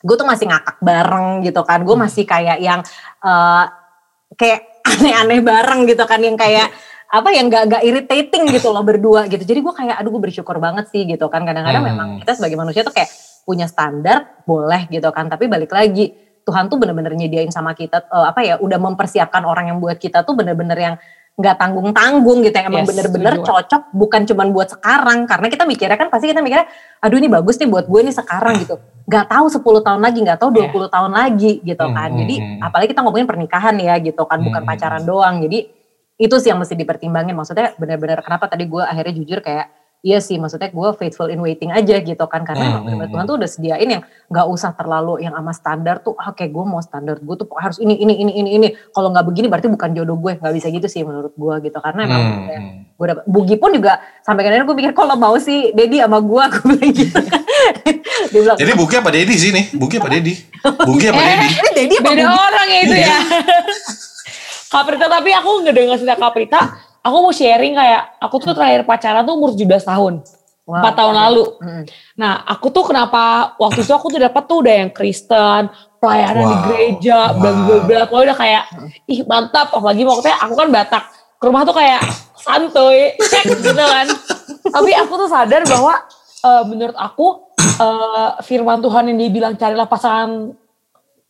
[0.01, 1.85] gue tuh masih ngakak bareng gitu kan.
[1.85, 2.81] Gue masih kayak yang
[3.21, 3.65] eh,
[4.35, 4.61] kayak
[4.97, 6.19] aneh-aneh bareng gitu kan.
[6.19, 6.69] Yang kayak
[7.11, 9.43] apa yang gak, gak irritating gitu loh berdua gitu.
[9.43, 11.45] Jadi gue kayak aduh gue bersyukur banget sih gitu kan.
[11.45, 11.91] Kadang-kadang Hmm.
[11.95, 13.11] memang kita sebagai manusia tuh kayak
[13.45, 15.29] punya standar boleh gitu kan.
[15.29, 19.69] Tapi balik lagi Tuhan tuh bener-bener nyediain sama kita eh, apa ya udah mempersiapkan orang
[19.69, 20.95] yang buat kita tuh bener-bener yang
[21.33, 23.49] nggak tanggung-tanggung gitu yang emang Yes, bener-bener setuju.
[23.49, 26.69] cocok bukan cuman buat sekarang karena kita mikirnya kan pasti kita mikirnya
[27.01, 28.77] aduh ini bagus nih buat gue nih sekarang gitu
[29.09, 32.35] nggak tahu 10 tahun lagi nggak tahu 20 tahun lagi gitu Hmm, kan hmm, jadi
[32.37, 32.59] hmm.
[32.61, 34.69] apalagi kita ngomongin pernikahan ya gitu kan bukan Hmm.
[34.69, 35.59] pacaran doang jadi
[36.21, 40.35] itu sih yang mesti dipertimbangin maksudnya benar-benar kenapa tadi gue akhirnya jujur kayak iya sih
[40.35, 43.37] maksudnya gue faithful in waiting aja gitu kan karena Hmm, emang bener-bener hmm, Tuhan tuh
[43.37, 47.17] udah sediain yang nggak usah terlalu yang sama standar tuh ah kayak gue mau standar
[47.17, 50.33] gue tuh harus ini ini ini ini ini kalau nggak begini berarti bukan jodoh gue
[50.35, 52.73] nggak bisa gitu sih menurut gue gitu karena emang Hmm, hmm.
[52.95, 56.43] gue dapet Bugi pun juga sampai kadang gue pikir kalau mau sih Dedi sama gue
[56.43, 57.21] aku bilang gitu
[58.27, 59.65] dia bilang Jadi Buki apa Dedi sih nih?
[59.75, 60.33] Buki apa Dedi?
[60.63, 61.49] Buki apa Eh, Dedi?
[61.51, 62.41] ini Dedi apa beda Bugi?
[62.41, 63.17] orang ya itu ya
[64.73, 66.61] Kak Prita tapi aku ngedenger cerita Kak Prita
[67.01, 70.15] aku mau sharing kayak aku tuh terakhir pacaran tuh umur 17 tahun
[70.71, 70.87] Wow.
[70.87, 71.83] 4 tahun lalu Mm.
[72.15, 75.67] Nah, aku tuh kenapa waktu itu aku tuh dapat tuh udah yang Kristen,
[75.99, 76.63] pelayanan di Wow.
[76.63, 78.01] gereja, bla bla bla.
[78.07, 78.65] Pokoknya udah kayak
[79.05, 79.75] ih mantap.
[79.75, 81.05] Apalagi waktu aku kan Batak.
[81.37, 81.99] Ke rumah tuh kayak
[82.39, 84.07] santuy, cek gitu kan.
[84.71, 86.07] Tapi aku tuh sadar bahwa
[86.47, 87.27] eh, menurut aku
[87.59, 90.55] eh, firman Tuhan yang dibilang carilah pasangan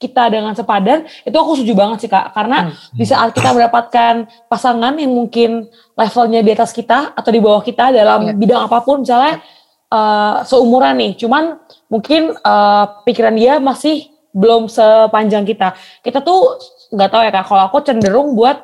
[0.01, 2.97] kita dengan sepadan itu aku setuju banget sih kak karena Hmm.
[2.97, 4.15] di saat kita mendapatkan
[4.49, 8.33] pasangan yang mungkin levelnya di atas kita atau di bawah kita dalam Iya.
[8.35, 9.45] bidang apa pun misalnya
[9.87, 16.57] eh, seumuran nih cuman mungkin eh, pikiran dia masih belum sepanjang kita kita tuh
[16.89, 18.63] nggak tahu ya kak kalau aku cenderung buat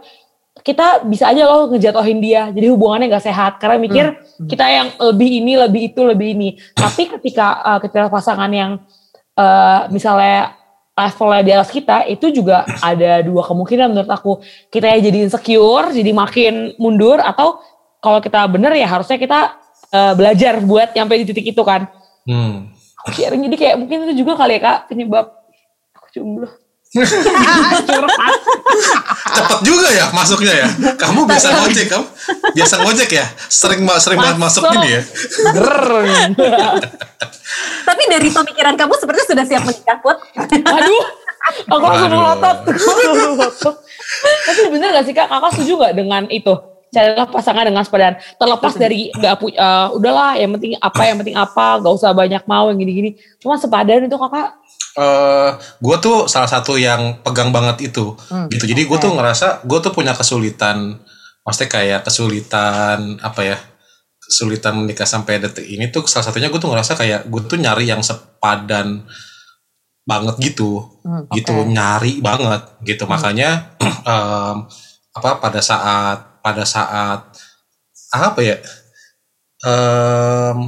[0.59, 4.47] kita bisa aja loh ngejatuhin dia jadi hubungannya nggak sehat karena mikir Hmm.
[4.47, 8.81] kita yang lebih ini lebih itu lebih ini tapi ketika eh, ketika pasangan yang
[9.35, 10.57] eh, misalnya
[10.97, 14.41] levelnya di atas kita itu juga ada dua kemungkinan menurut aku.
[14.73, 17.61] Kita ya jadi insecure jadi makin mundur atau
[18.01, 19.61] kalau kita bener ya harusnya kita
[19.93, 21.87] eh, belajar buat nyampe di titik itu kan.
[22.27, 22.75] Hmm.
[23.15, 25.31] sharing jadi kayak mungkin itu juga kali ya kak penyebab
[25.95, 26.51] aku jomblo
[29.37, 30.69] Cepet juga ya masuknya ya.
[30.97, 32.07] Kamu biasa ngojek kamu?
[32.57, 33.27] Biasa ngojek ya?
[33.53, 35.03] Sering sering banget masuk gini ya.
[37.87, 40.19] Tapi dari pemikiran kamu seperti sudah siap menikah, Put.
[40.67, 41.05] Aduh,
[41.71, 42.57] aku langsung melotot.
[44.47, 46.55] Tapi bener gak sih kak, kakak setuju gak dengan itu?
[46.97, 48.17] Carilah pasangan dengan sepadan.
[48.41, 52.41] Terlepas dari gak punya, eh, udahlah yang penting apa, yang penting apa, gak usah banyak
[52.49, 53.21] mau yang gini-gini.
[53.37, 54.57] Cuma sepadan itu kakak,
[54.97, 58.17] eh gue tuh salah satu yang pegang banget itu.
[58.33, 58.65] Hmm, gitu.
[58.65, 60.97] Jadi gue tuh ngerasa gue tuh punya kesulitan.
[61.45, 63.59] Maksudnya kayak kesulitan apa ya
[64.27, 67.87] kesulitan menikah sampai detik ini tuh salah satunya gue tuh ngerasa kayak gue tuh nyari
[67.87, 69.05] yang sepadan
[70.09, 70.81] banget gitu.
[71.05, 71.69] Hmm, gitu oke.
[71.69, 73.05] nyari banget gitu.
[73.05, 73.77] Makanya
[74.11, 74.57] em,
[75.13, 77.27] apa pada saat pada saat
[78.15, 78.55] apa ya
[79.67, 80.59] em,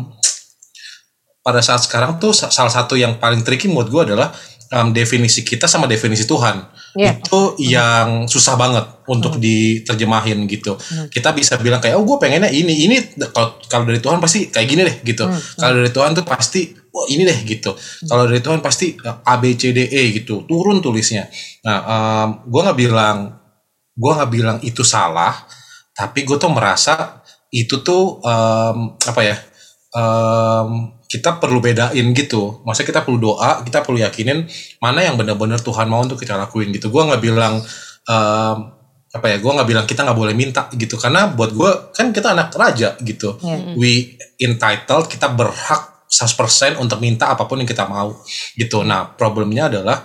[1.38, 4.34] pada saat sekarang tuh sa- salah satu yang paling tricky menurut gue adalah
[4.74, 6.74] em, definisi kita sama definisi Tuhan.
[6.98, 7.20] Iya.
[7.20, 10.72] itu yang susah banget untuk diterjemahin gitu.
[11.12, 12.96] Kita bisa bilang kayak oh gue pengennya ini ini
[13.30, 15.28] kalau kalau dari Tuhan pasti kayak gini deh gitu.
[15.28, 17.76] Hmm, kalau dari Tuhan tuh pasti wah ini deh gitu.
[18.08, 20.48] Kalau dari Tuhan pasti eh, A B C D E gitu.
[20.48, 21.28] Turun tulisnya.
[21.62, 21.78] Nah
[22.40, 23.36] gue nggak bilang
[23.94, 25.36] gue nggak bilang itu salah
[25.98, 27.18] tapi gue tuh merasa
[27.50, 29.36] itu tuh em, apa ya
[29.98, 32.62] em, kita perlu bedain gitu.
[32.62, 34.46] Maksudnya kita perlu doa kita perlu yakinin
[34.78, 36.94] mana yang benar-benar Tuhan mau untuk kita lakuin gitu.
[36.94, 37.58] Gue nggak bilang
[38.06, 38.56] em,
[39.08, 40.94] apa ya gue nggak bilang kita nggak boleh minta gitu.
[40.94, 43.34] Karena buat gue kan kita anak raja gitu.
[43.42, 43.74] Iya.
[43.74, 48.16] we entitled kita berhak 100% untuk minta apa pun yang kita mau
[48.56, 48.80] gitu.
[48.80, 50.00] Nah problemnya adalah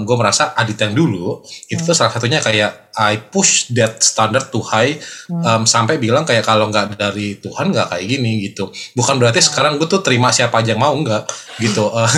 [0.00, 4.64] gue merasa adit yang dulu itu tuh salah satunya kayak I push that standard too
[4.64, 4.98] high
[5.30, 8.72] em, sampai bilang kayak kalau nggak dari Tuhan nggak kayak gini gitu.
[8.98, 11.22] Bukan berarti sekarang gue tuh terima siapa aja yang mau nggak
[11.62, 11.86] gitu.
[11.98, 12.12] Eh,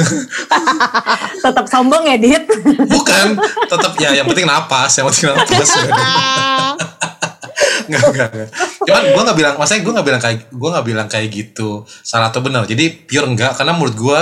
[1.40, 2.44] Tetap sombong ya, Dit.
[2.84, 3.26] Bukan
[3.68, 5.68] tetap ya yang penting napas, yang penting napas.
[7.90, 8.48] Nggak, nggak, nggak.
[8.86, 11.70] Cuman gue nggak bilang, maksudnya gue nggak bilang kayak gue nggak bilang kayak gitu.
[11.86, 12.64] Salah atau benar.
[12.68, 14.18] Jadi pure enggak, karena menurut gue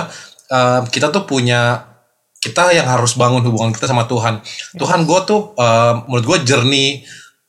[0.53, 1.85] eh, kita tuh punya
[2.39, 4.39] kita yang harus bangun hubungan kita sama Tuhan.
[4.79, 7.03] Tuhan gue tuh eh, menurut gue jernih.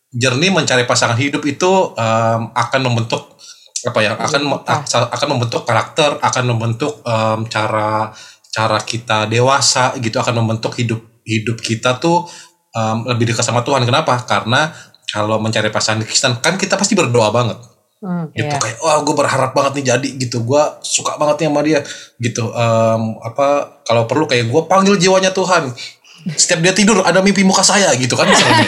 [0.09, 3.37] Jernih mencari pasangan hidup itu em, akan membentuk
[3.85, 8.09] apa ya akan akan membentuk karakter akan membentuk em, cara
[8.49, 10.17] cara kita dewasa gitu.
[10.17, 12.25] Akan membentuk hidup hidup kita tuh
[12.73, 13.85] em, lebih dekat sama Tuhan.
[13.85, 14.17] Kenapa?
[14.25, 14.73] Karena
[15.09, 17.57] kalau mencari pasangan Kristen kan kita pasti berdoa banget.
[17.99, 18.55] Hmm, gitu iya.
[18.55, 20.47] kayak wah gue berharap banget nih jadi gitu.
[20.47, 21.79] Gue suka banget nih sama dia
[22.15, 22.47] gitu.
[22.55, 25.75] Em, apa kalau perlu kayak gue panggil jiwanya Tuhan.
[26.35, 28.67] Setiap dia tidur ada mimpi muka saya gitu kan misalnya.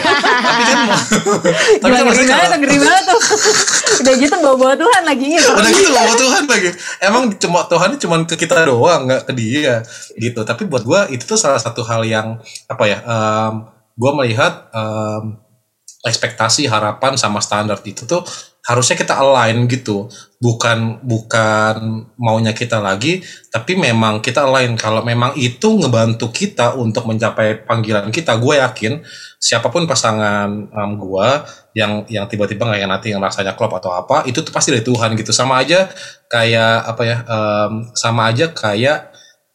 [1.84, 3.20] Tapi kan tapi kan banget, kalau- banget tuh.
[4.00, 5.50] Udah gitu bawa-bawa Tuhan lagi gitu.
[5.52, 6.70] udah gitu bawa Tuhan lagi.
[7.00, 9.84] Emang cuma Tuhan cuma ke kita doang nggak ke dia
[10.16, 10.40] gitu.
[10.44, 15.36] Tapi buat gue itu tuh salah satu hal yang apa ya um, gue melihat em,
[16.02, 18.26] ekspektasi harapan sama standar itu tuh
[18.62, 20.06] harusnya kita align gitu.
[20.38, 24.74] Bukan bukan maunya kita lagi tapi memang kita align.
[24.78, 29.02] Kalau memang itu ngebantu kita untuk mencapai panggilan kita gue yakin
[29.42, 31.28] siapa pun pasangan em, gue
[31.74, 35.14] yang yang tiba-tiba nggak nanti yang rasanya klop atau apa itu tuh pasti dari Tuhan
[35.18, 35.30] gitu.
[35.34, 35.90] Sama aja
[36.30, 39.10] kayak apa ya em, sama aja kayak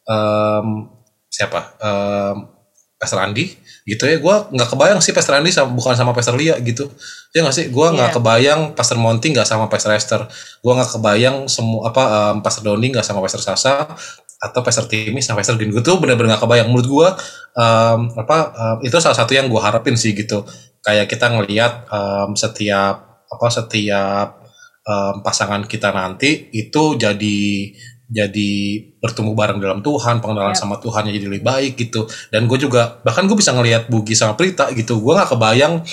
[0.08, 0.88] em,
[1.32, 2.57] siapa em,
[2.98, 3.46] Pastor Andi
[3.86, 4.18] gitu ya.
[4.18, 6.90] Gue nggak kebayang sih Pastor Andi sama, bukan sama Pastor Lia gitu.
[7.32, 7.66] Ya nggak sih?
[7.70, 8.16] Gue nggak Iya.
[8.18, 10.26] kebayang Pastor Monty nggak sama Pastor Esther.
[10.60, 12.02] Gue nggak kebayang semua apa
[12.34, 13.86] em, Pastor Doni nggak sama Pastor Sasa
[14.38, 16.68] atau Pastor Timmy sama Pastor Din gue tuh bener-bener nggak kebayang.
[16.74, 17.08] Menurut gue
[17.56, 20.42] em, apa em, itu salah satu yang gue harapin sih gitu.
[20.82, 24.28] Kayak kita ngelihat em, setiap apa setiap
[24.82, 27.38] em, pasangan kita nanti itu jadi
[28.08, 28.50] jadi
[29.04, 30.60] bertumbuh bareng dalam Tuhan pengenalan Yap.
[30.64, 32.08] sama Tuhan jadi lebih baik gitu.
[32.32, 34.98] Dan gue juga bahkan gue bisa ngelihat Bugi sama Prita gitu.
[35.04, 35.84] Gue nggak kebayang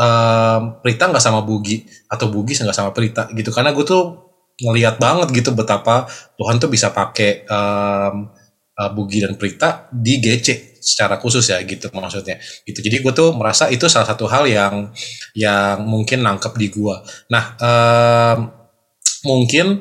[0.00, 3.52] em, Prita nggak sama Bugi atau Bugi nggak sama Prita gitu.
[3.52, 4.32] Karena gue tuh
[4.64, 6.08] ngelihat banget gitu betapa
[6.40, 8.32] Tuhan tuh bisa pakai em,
[8.80, 12.40] eh, Bugi dan Prita di GC secara khusus ya gitu maksudnya.
[12.64, 12.80] Gitu.
[12.80, 14.88] Jadi gue tuh merasa itu salah satu hal yang
[15.36, 16.96] yang mungkin nangkep di gue
[17.32, 18.38] nah um,
[19.24, 19.80] mungkin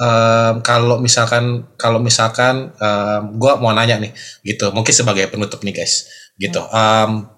[0.00, 4.12] um, kalau misalkan kalau misalkan um, gue mau nanya nih
[4.44, 4.72] gitu.
[4.72, 6.08] Mungkin sebagai penutup nih guys.
[6.36, 6.60] Gitu.
[6.60, 7.28] Um,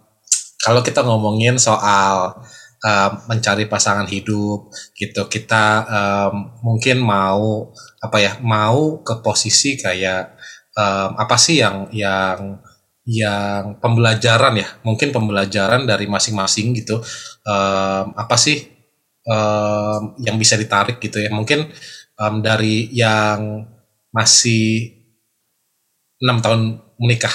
[0.58, 2.42] kalau kita ngomongin soal
[2.82, 7.70] um, mencari pasangan hidup gitu kita um, mungkin mau
[8.02, 10.34] apa ya mau ke posisi kayak
[10.74, 12.58] um, apa sih yang yang
[13.08, 14.68] yang pembelajaran ya?
[14.84, 17.00] Mungkin pembelajaran dari masing-masing gitu.
[17.48, 18.68] Um, apa sih
[19.24, 21.32] um, yang bisa ditarik gitu ya?
[21.32, 21.72] Mungkin
[22.18, 23.64] um, dari yang
[24.10, 24.92] masih
[26.18, 26.60] enam tahun
[26.98, 27.32] menikah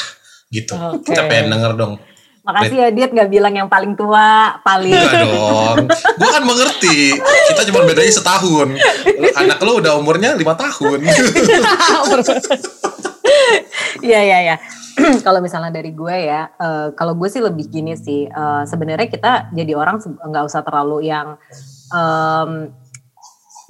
[0.52, 1.08] gitu Oke.
[1.10, 1.96] kita pengen denger dong
[2.44, 5.88] Makasih ya Dit gak bilang yang paling tua, paling Enggak dong.
[6.20, 7.16] Gue kan mengerti.
[7.16, 8.68] Kita cuma bedanya setahun.
[9.40, 11.00] Anak lo udah umurnya lima tahun.
[14.04, 14.56] Iya iya iya.
[15.26, 18.28] kalau misalnya dari gue ya, eh, kalau gue sih lebih gini sih.
[18.28, 21.40] eh, Sebenarnya kita jadi orang nggak usah terlalu yang
[21.90, 22.74] em,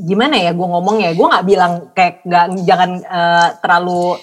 [0.02, 1.12] gimana ya gue ngomong ya.
[1.14, 4.18] Gue nggak bilang kayak nggak jangan eh, terlalu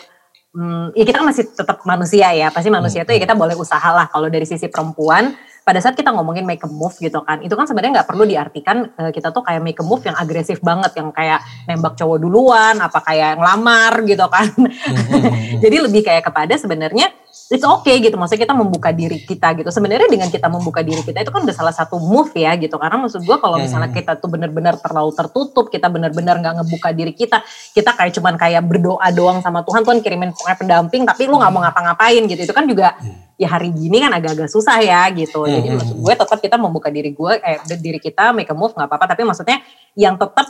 [0.51, 3.87] Hmm, ya kita kan masih tetap manusia ya, pasti manusia itu ya kita boleh usaha
[3.95, 4.11] lah.
[4.11, 5.31] Kalau dari sisi perempuan,
[5.63, 8.91] pada saat kita ngomongin make a move gitu kan, itu kan sebenarnya nggak perlu diartikan
[8.99, 11.39] eh, kita tuh kayak make a move yang agresif banget, yang kayak
[11.71, 14.51] nembak cowok duluan, apa kayak ngelamar gitu kan.
[15.63, 17.15] Jadi lebih kayak kepada sebenarnya
[17.51, 19.67] it's okay gitu, maksudnya kita membuka diri kita gitu.
[19.75, 22.95] Sebenarnya dengan kita membuka diri kita itu kan udah salah satu move ya gitu, karena
[23.03, 23.99] maksud gue kalau misalnya Hmm.
[23.99, 27.43] kita tuh benar-benar terlalu tertutup, kita benar-benar nggak ngebuka diri kita,
[27.75, 31.51] kita kayak cuman kayak berdoa doang sama Tuhan, Tuhan kirimin pokoknya pendamping, tapi lu nggak
[31.51, 32.95] mau ngapa-ngapain gitu, itu kan juga
[33.35, 35.43] ya hari gini kan agak-agak susah ya gitu.
[35.51, 35.77] Jadi Hmm.
[35.83, 39.19] maksud gue tetap kita membuka diri gue, eh diri kita make a move nggak apa-apa,
[39.19, 39.59] tapi maksudnya
[39.99, 40.47] yang tetap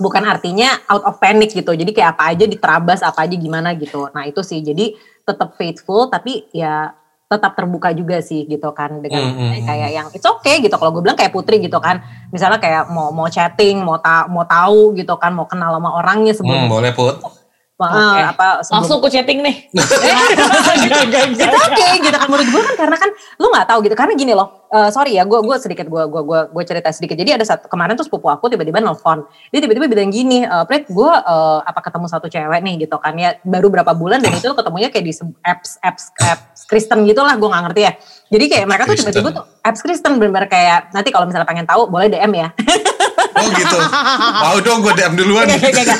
[0.00, 1.70] bukan artinya out of panic gitu.
[1.76, 4.08] Jadi kayak apa aja diterabas, apa aja gimana gitu.
[4.16, 4.96] Nah itu sih, jadi
[5.30, 6.98] tetap faithful, tapi ya
[7.30, 10.90] tetap terbuka juga sih gitu kan dengan Hmm, hmm, kayak yang it's okay gitu kalau
[10.90, 12.02] gue bilang kayak putri gitu kan
[12.34, 16.34] misalnya kayak mau mau chatting mau ta mau tahu gitu kan mau kenal sama orangnya
[16.34, 17.22] Hmm, sebelum boleh put.
[17.86, 18.20] Eh, Oke.
[18.36, 19.56] apa sebelum Langsung ku chatting nih.
[21.30, 23.94] itu oke gitu kan menurut gue kan karena kan lu nggak tahu gitu.
[23.96, 27.16] Karena gini loh eh, sorry ya gue gue sedikit gue gue gue gue cerita sedikit.
[27.16, 29.24] Jadi ada satu kemarin tuh sepupu aku tiba-tiba nelfon.
[29.48, 33.14] Dia tiba-tiba bilang gini eh Prit gue eh, apa ketemu satu cewek nih gitu kan.
[33.16, 35.14] Ya baru berapa bulan dan itu ketemunya kayak di
[35.44, 37.92] apps apps apps Kristen gitu lah gue nggak ngerti ya.
[38.30, 41.86] Jadi kayak mereka tuh tiba-tiba tuh apps Kristen benar-benar kayak nanti kalau misalnya pengen tahu
[41.90, 42.48] boleh DM ya
[43.30, 43.78] Oh gitu.
[44.42, 45.46] Mau dong gue DM duluan.
[45.46, 45.98] Gak, gak, gak,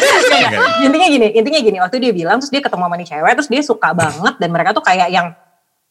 [0.82, 3.62] intinya gini intinya gini waktu dia bilang terus dia ketemu sama nih cewek terus dia
[3.62, 5.32] suka banget dan mereka tuh kayak yang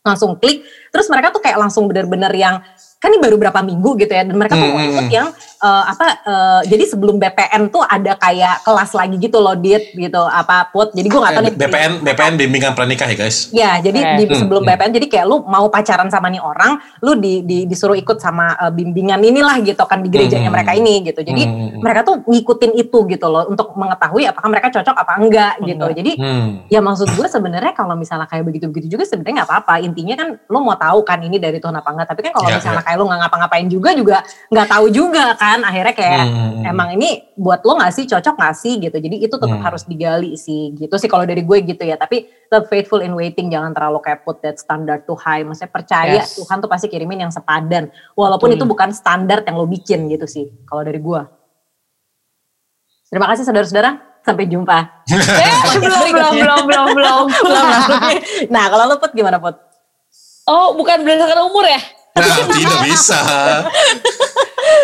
[0.03, 2.63] langsung klik terus mereka tuh kayak langsung bener-bener yang
[2.99, 5.15] kan ini baru berapa minggu gitu ya dan mereka tuh Hmm, mau ikut hmm.
[5.15, 5.27] yang
[5.59, 10.21] eh, apa eh, jadi sebelum BPN tuh ada kayak kelas lagi gitu loh dit gitu
[10.21, 13.51] apa put jadi gue nggak tahu nih BPN BPN bimbingan pranikah ya guys.
[13.51, 14.15] Ya, jadi Oke.
[14.15, 14.71] di, Hmm, sebelum hmm.
[14.71, 18.55] BPN, jadi kayak lu mau pacaran sama nih orang, lu di, di- disuruh ikut sama
[18.55, 20.55] eh, bimbingan inilah gitu kan di gerejanya Hmm.
[20.55, 21.19] mereka ini gitu.
[21.19, 21.79] Jadi Hmm.
[21.79, 25.75] mereka tuh ngikutin itu gitu loh untuk mengetahui apakah mereka cocok apa enggak gitu.
[25.81, 25.97] Enggak.
[25.97, 26.47] Jadi Hmm.
[26.67, 29.73] ya maksud gue sebenarnya kalau misalnya kayak begitu-begitu juga sebenarnya nggak apa-apa.
[29.81, 32.07] Intinya kan lu mau tahu kan ini dari Tuhan apa enggak.
[32.07, 32.85] Tapi kan kalau Ya, misalnya ya.
[32.85, 34.17] kayak lu nggak ngapa-ngapain juga juga
[34.47, 35.48] nggak tahu juga kan.
[35.59, 36.61] Akhirnya kayak Hmm.
[36.65, 39.63] emang ini buat lo gak sih cocok gak sih gitu jadi itu tetap Hmm.
[39.63, 43.47] harus digali sih gitu sih kalau dari gue gitu ya tapi tetap faithful in waiting
[43.47, 46.35] jangan terlalu kayak put that standard too high maksudnya percaya Yes.
[46.35, 48.59] Tuhan tuh pasti kirimin yang sepadan walaupun Betul.
[48.59, 51.21] itu bukan standar yang lo bikin gitu sih kalau dari gue
[53.05, 54.77] terima kasih saudara-saudara sampai jumpa
[55.09, 57.65] Eh, belum, belum, belum, belum, belum, belum.
[58.47, 59.57] nah kalau lo put gimana put
[60.45, 61.77] Oh, bukan berdasarkan umur ya?
[62.19, 63.19] Nah, tidak bisa.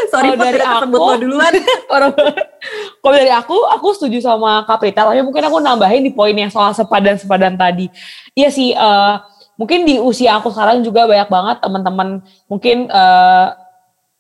[0.10, 1.54] sorry Kalau dari aku- lo duluan
[1.94, 2.12] Orang
[3.04, 6.50] kalau dari aku, aku setuju sama Kak Prita, tapi mungkin aku nambahin di poin yang
[6.50, 7.86] soal sepadan-sepadan tadi.
[8.34, 9.14] Iya sih, eh,
[9.56, 12.08] mungkin di usia aku sekarang juga banyak banget teman-teman,
[12.50, 13.48] mungkin eh,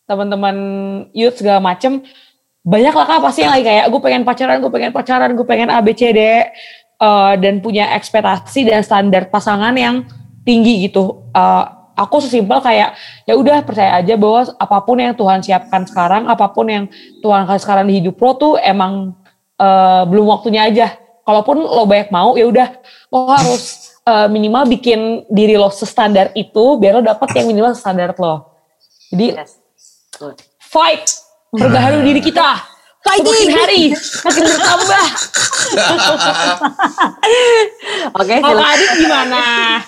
[0.05, 0.55] teman-teman
[1.17, 2.05] youth segala macem,
[2.61, 5.69] banyak lah kak pasti yang lagi kayak gue pengen pacaran, gue pengen pacaran, gue pengen
[5.73, 10.05] A, B, C, D, eh, dan punya ekspektasi dan standar pasangan yang
[10.45, 11.25] tinggi gitu.
[11.33, 11.65] Eh,
[11.95, 12.93] aku sesimpel kayak
[13.23, 16.85] ya udah percaya aja bahwa apa pun yang Tuhan siapkan sekarang, apa pun yang
[17.23, 19.15] Tuhan kasih sekarang di hidup lo tuh emang
[19.57, 20.99] eh, belum waktunya aja.
[21.25, 22.69] Kalaupun lo banyak mau, ya udah
[23.09, 28.13] lo harus eh, minimal bikin diri lo sestandar itu biar lo dapet yang minimal standar
[28.19, 28.53] lo.
[29.09, 29.57] Jadi yes.
[30.59, 31.07] Fight,
[31.51, 32.75] perbaharui diri kita.
[33.05, 35.05] Makin hari makin bertambah.
[38.17, 38.73] oke Kalau silakan.
[38.73, 39.41] Adit gimana?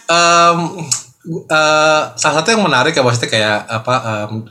[0.05, 0.85] Em,
[1.27, 3.93] eh, salah satu yang menarik ya maksudnya kayak apa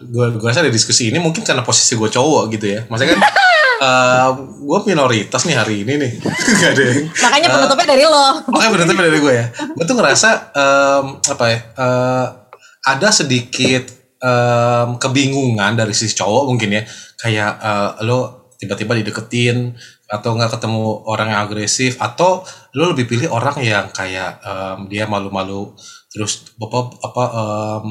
[0.05, 3.21] gue gue rasa di diskusi ini mungkin karena posisi gue cowok gitu ya maksudnya kan
[3.81, 6.13] uh, gue minoritas nih hari ini nih.
[6.61, 7.01] Gak ada yang.
[7.13, 8.27] Makanya penutupnya dari lo.
[8.49, 9.47] Makanya penutupnya dari gue ya.
[9.77, 11.59] Gue tuh ngerasa um, apa ya?
[11.77, 12.27] Uh,
[12.87, 13.91] ada sedikit
[14.23, 16.83] um, kebingungan dari sisi cowok mungkin ya.
[17.21, 18.19] Kayak uh, lo
[18.57, 19.77] tiba-tiba dideketin
[20.07, 22.47] atau nggak ketemu orang yang agresif atau
[22.79, 25.75] lo lebih pilih orang yang kayak um, dia malu-malu
[26.11, 27.87] terus apa apa um,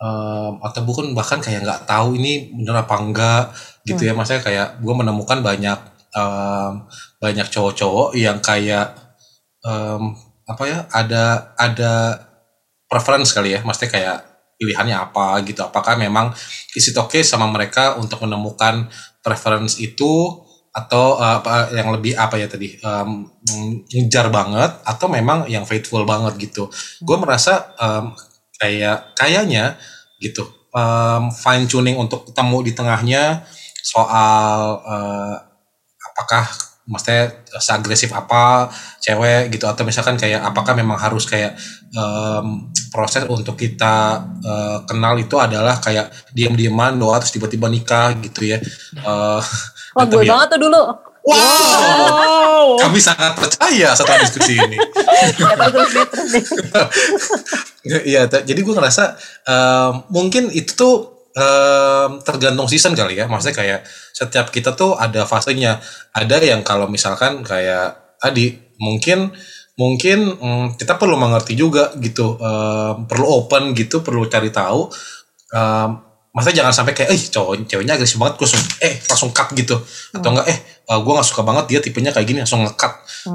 [0.00, 3.44] um, atau bukan bahkan kayak nggak tahu ini bener apa enggak
[3.84, 4.12] gitu ya.
[4.16, 5.78] Maksudnya kayak gue menemukan banyak
[6.16, 6.88] um,
[7.20, 8.96] banyak cowok-cowok yang kayak
[9.62, 10.16] um,
[10.48, 11.92] apa ya ada ada
[12.88, 13.60] preference kali ya.
[13.62, 14.18] Maksudnya kayak
[14.56, 15.60] pilihannya apa gitu.
[15.64, 16.32] Apakah memang
[16.76, 18.88] is it okay sama mereka untuk menemukan
[19.20, 23.26] preference itu atau uh, apa yang lebih apa ya tadi um,
[23.90, 26.70] ngejar banget atau memang yang faithful banget gitu.
[27.02, 28.14] Gue merasa um,
[28.60, 29.74] kayak kayaknya
[30.22, 33.42] gitu um, fine tuning untuk ketemu di tengahnya
[33.82, 35.36] soal uh,
[36.14, 36.46] apakah
[36.90, 38.66] maksudnya seagresif apa
[38.98, 41.54] cewek gitu atau misalkan kayak apakah memang harus kayak
[41.94, 48.42] um, proses untuk kita uh, kenal itu adalah kayak diam-diaman doa terus tiba-tiba nikah gitu
[48.42, 48.58] ya.
[49.06, 49.38] Uh,
[49.96, 50.30] Wah gue ya.
[50.36, 50.82] banget tuh dulu.
[51.20, 52.66] Wow, Wow.
[52.88, 54.78] kami sangat percaya setelah diskusi ini.
[57.80, 58.00] Ya.
[58.04, 59.16] Iya, t- jadi gue ngerasa
[59.48, 60.96] um, mungkin itu tuh
[61.36, 63.28] um, tergantung season kali ya.
[63.28, 63.80] Maksudnya kayak
[64.12, 65.80] setiap kita tuh ada fasenya.
[66.12, 69.32] Ada yang kalau misalkan kayak tadi mungkin
[69.76, 74.92] mungkin mm, kita perlu mengerti juga gitu, um, perlu open gitu, perlu cari tahu.
[75.52, 79.48] Um, maksudnya jangan sampai kayak, eh cowok ceweknya agresif banget, gue langsung eh langsung cut
[79.58, 79.76] gitu,
[80.14, 80.58] atau enggak eh
[80.90, 82.92] gue gak suka banget dia tipenya kayak gini langsung nge-cut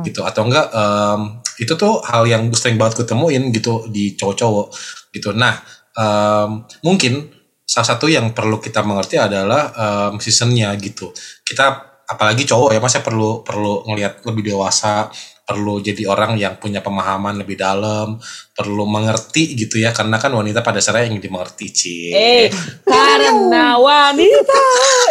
[0.07, 4.67] gitu, atau enggak um, itu tuh hal yang gue sering banget ketemuin gitu di cowok-cowok
[5.11, 5.31] gitu.
[5.35, 5.59] Nah
[5.95, 7.31] um, mungkin
[7.63, 11.11] salah satu yang perlu kita mengerti adalah um, seasonnya gitu.
[11.43, 15.09] Kita apalagi cowok ya masa perlu perlu ngelihat lebih dewasa
[15.45, 18.17] perlu jadi orang yang punya pemahaman lebih dalam
[18.49, 22.49] perlu mengerti gitu ya karena kan wanita pada dasarnya ingin dimengerti Ci Eh,
[22.81, 24.61] karena wanita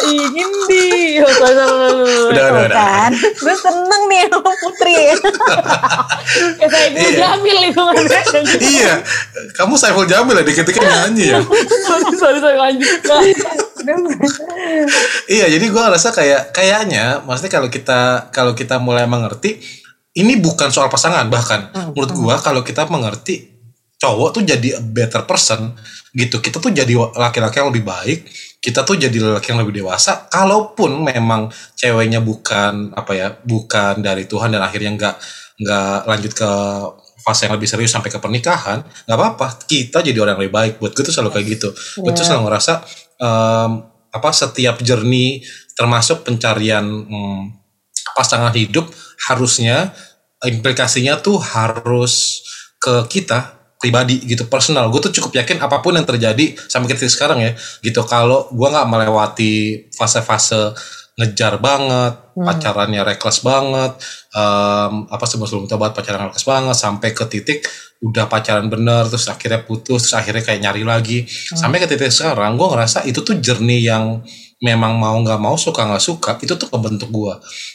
[0.05, 1.23] ingin di.
[1.23, 1.69] udah udah
[2.35, 4.95] udah Kan, gue seneng nih sama Putri.
[6.59, 7.19] Ya saya dulu Iya.
[7.21, 7.83] jamil itu
[8.59, 8.93] iya
[9.55, 11.39] kamu Saiful Jamil ya dikit-dikit nyanyi ya
[11.87, 12.91] sorry, sorry, sorry, lanjut.
[15.27, 19.61] iya jadi gue rasa kayak kayaknya maksudnya kalau kita kalau kita mulai mengerti
[20.15, 21.71] ini bukan soal pasangan bahkan.
[21.95, 23.51] Menurut gue kalau kita mengerti
[23.99, 25.75] cowok tuh jadi a better person
[26.15, 26.39] gitu.
[26.39, 28.19] Kita tuh jadi laki-laki yang lebih baik
[28.65, 34.25] kita tuh jadi laki yang lebih dewasa kalaupun memang ceweknya bukan apa ya bukan dari
[34.25, 35.15] Tuhan dan akhirnya nggak
[35.61, 36.51] nggak lanjut ke
[37.21, 39.69] fase yang lebih serius sampai ke pernikahan nggak apa-apa.
[39.69, 40.73] Kita jadi orang yang lebih baik.
[40.81, 41.69] Buat gue tuh selalu kayak gitu.
[42.01, 42.73] Gue tuh selalu ngerasa
[43.21, 43.71] em,
[44.17, 45.45] apa setiap journey
[45.77, 47.41] termasuk pencarian mm,
[48.17, 48.89] pasangan hidup
[49.31, 49.95] harusnya
[50.45, 52.45] implikasinya tuh harus
[52.81, 54.89] ke kita pribadi gitu personal.
[54.89, 57.53] Gue tuh cukup yakin apa pun yang terjadi sampai titik sekarang ya
[57.85, 58.01] gitu.
[58.09, 59.55] Kalau gue nggak melewati
[59.93, 60.73] fase-fase
[61.15, 63.95] ngejar banget pacarannya reckless banget
[64.35, 67.63] em, apa sebelum sebelum tobat pacaran reckless banget sampai ke titik
[68.03, 71.19] udah pacaran bener terus akhirnya putus terus akhirnya kayak nyari lagi.
[71.29, 74.25] Sampai ke titik sekarang gue ngerasa itu tuh journey yang
[74.65, 77.35] memang mau nggak mau suka nggak suka itu tuh kebentuk gue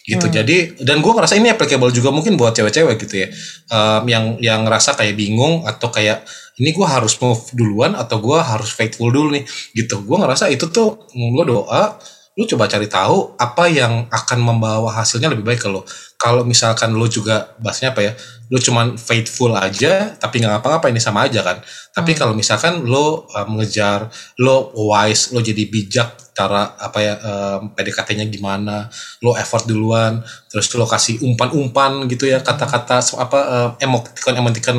[0.10, 0.26] gitu.
[0.26, 3.28] Jadi dan gue ngerasa ini applicable juga mungkin buat cewek-cewek gitu ya.
[3.70, 6.26] Em, yang yang ngerasa kayak bingung atau kayak
[6.58, 9.46] ini gue harus move duluan atau gue harus faithful dulu nih
[9.78, 10.02] gitu.
[10.02, 12.02] Gue ngerasa itu tuh gue doa
[12.40, 15.84] lu coba cari tahu apa yang akan membawa hasilnya lebih baik ke lo
[16.16, 18.12] kalau misalkan lu juga bahasnya apa ya
[18.50, 21.62] lu cuman faithful aja tapi nggak ngapa-ngapa ini sama aja kan.
[21.94, 24.10] Tapi kalau misalkan lo uh, mengejar
[24.42, 28.90] lo wise lo jadi bijak cara apa ya um, PDKT-nya gimana
[29.22, 34.78] lo effort duluan terus lo kasih umpan-umpan gitu ya kata-kata so- apa um, emoticon emoticon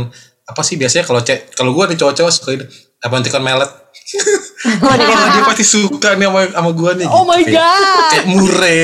[0.50, 2.64] apa sih biasanya kalau cek kalau gue nih cowok-cowok suka ini
[3.06, 3.70] emoticon melet
[4.60, 7.56] Oh, dia pasti suka nih sama, sama gue nih Oh my gitu.
[7.56, 8.10] Kayak- God.
[8.12, 8.82] kayak mure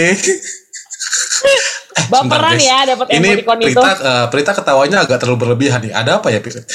[1.96, 3.76] Eh, Baperan ya dapat ini emoticon itu.
[3.76, 5.92] Prita, eh, Prita ketawanya agak terlalu berlebihan nih.
[5.92, 6.60] Ada apa ya, Prita?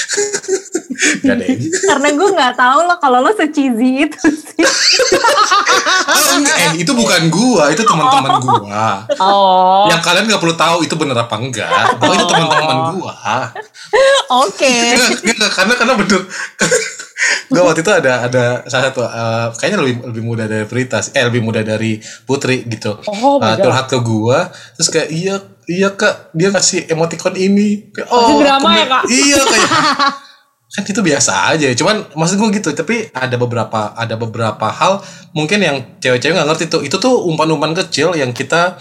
[1.02, 1.46] Gak ada
[1.82, 4.62] Karena gue nggak tahu lo kalau lo se-cheesy itu sih.
[4.62, 9.10] Oh, eh, itu bukan gua, itu teman-teman gua.
[9.18, 9.90] Oh.
[9.90, 11.98] Yang kalian nggak perlu tahu itu bener apa enggak.
[11.98, 13.14] Bahwa itu teman-teman gua.
[14.46, 14.76] Oke.
[15.26, 16.22] Nggak, karena karena bener.
[17.52, 21.24] Gue waktu itu ada ada salah satu eh, kayaknya lebih lebih muda dari Prita, eh
[21.28, 22.96] lebih muda dari Putri gitu.
[23.08, 23.60] Oh God.
[23.60, 24.48] curhat ke gua,
[24.80, 25.36] terus kayak iya
[25.68, 27.92] iya kak dia kasih emoticon ini.
[27.92, 29.04] Kayak, Masih drama ya, Kak?
[29.12, 29.70] Iya kayak
[30.72, 35.04] kan itu biasa aja cuman maksud gue gitu tapi ada beberapa ada beberapa hal
[35.36, 38.80] mungkin yang cewek-cewek nggak ngerti tuh itu tuh umpan-umpan kecil yang kita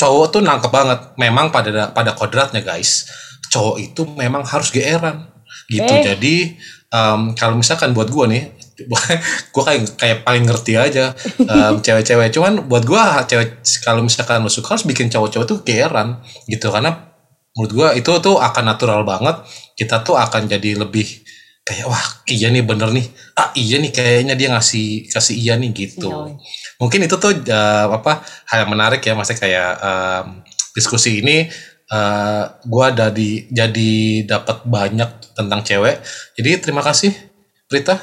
[0.00, 3.12] cowok tuh nangkep banget memang pada pada kodratnya guys
[3.52, 5.28] cowok itu memang harus geeran
[5.68, 6.00] gitu Eh.
[6.08, 6.36] jadi
[6.96, 8.44] em, kalau misalkan buat gue nih
[9.54, 12.32] gue kayak kayak paling ngerti aja em, cewek-cewek.
[12.32, 16.72] Cuman buat gue cewek kalau misalkan lo suka harus bikin cowok-cowok tuh geeran gitu.
[16.72, 17.06] Karena
[17.56, 19.40] menurut gua itu tuh akan natural banget.
[19.76, 21.08] Kita tuh akan jadi lebih
[21.66, 23.06] kayak wah iya nih bener nih.
[23.34, 26.12] Ah iya nih kayaknya dia ngasih kasih iya nih gitu.
[26.76, 28.20] Mungkin itu tuh eh, apa
[28.52, 30.26] hal yang menarik ya maksudnya kayak em,
[30.76, 31.48] diskusi ini
[31.86, 36.02] eh gua dari jadi dapat banyak tentang cewek
[36.34, 37.14] jadi terima kasih
[37.70, 37.94] Prita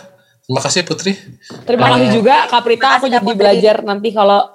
[0.48, 1.16] terima kasih Putri
[1.68, 3.40] Terima kasih juga Kak Prita, aku jadi Putri.
[3.40, 4.48] belajar nanti kalau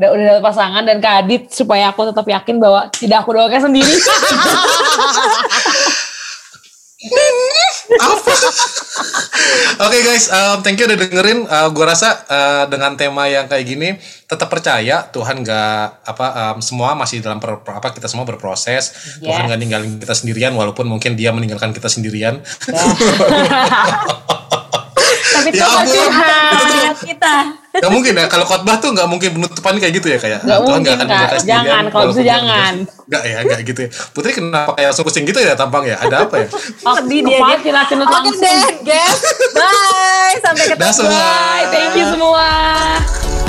[0.00, 3.68] udah udah dapet pasangan dan Kak Adit supaya aku tetap yakin bahwa tidak aku doakan
[3.68, 3.92] sendiri.
[7.98, 8.32] apa?
[9.88, 11.42] Oke guys, um, thank you udah dengerin.
[11.48, 13.98] Uh, gua rasa uh, dengan tema yang kayak gini
[14.30, 19.18] tetap percaya Tuhan gak apa um, semua masih dalam per, apa kita semua berproses.
[19.18, 19.50] Tuhan Yes.
[19.50, 22.38] gak ninggalin kita sendirian walaupun mungkin dia meninggalkan kita sendirian.
[25.40, 26.08] Tapi Ya Tuhan ampun.
[26.10, 27.34] Tuhan melihat kita.
[27.70, 30.80] gak mungkin ya kalau khotbah tuh gak mungkin penutupan kayak gitu ya kayak Gak Tuhan
[30.82, 31.30] mungkin, akan Kak.
[31.46, 32.72] Jangan, kalau bisa jangan.
[33.06, 33.90] Gak ya, gak gitu ya.
[34.10, 35.96] Putri kenapa kayak langsung pusing gitu ya tampang ya?
[35.96, 36.48] Ada apa ya?
[36.82, 37.56] Oh, Sedih dia, dia.
[37.62, 38.42] cinta-cinta Oke langsung.
[38.42, 39.18] deh, guys.
[39.54, 40.34] Bye.
[40.42, 41.08] Sampai ketemu.
[41.08, 43.39] Bye, thank you semua.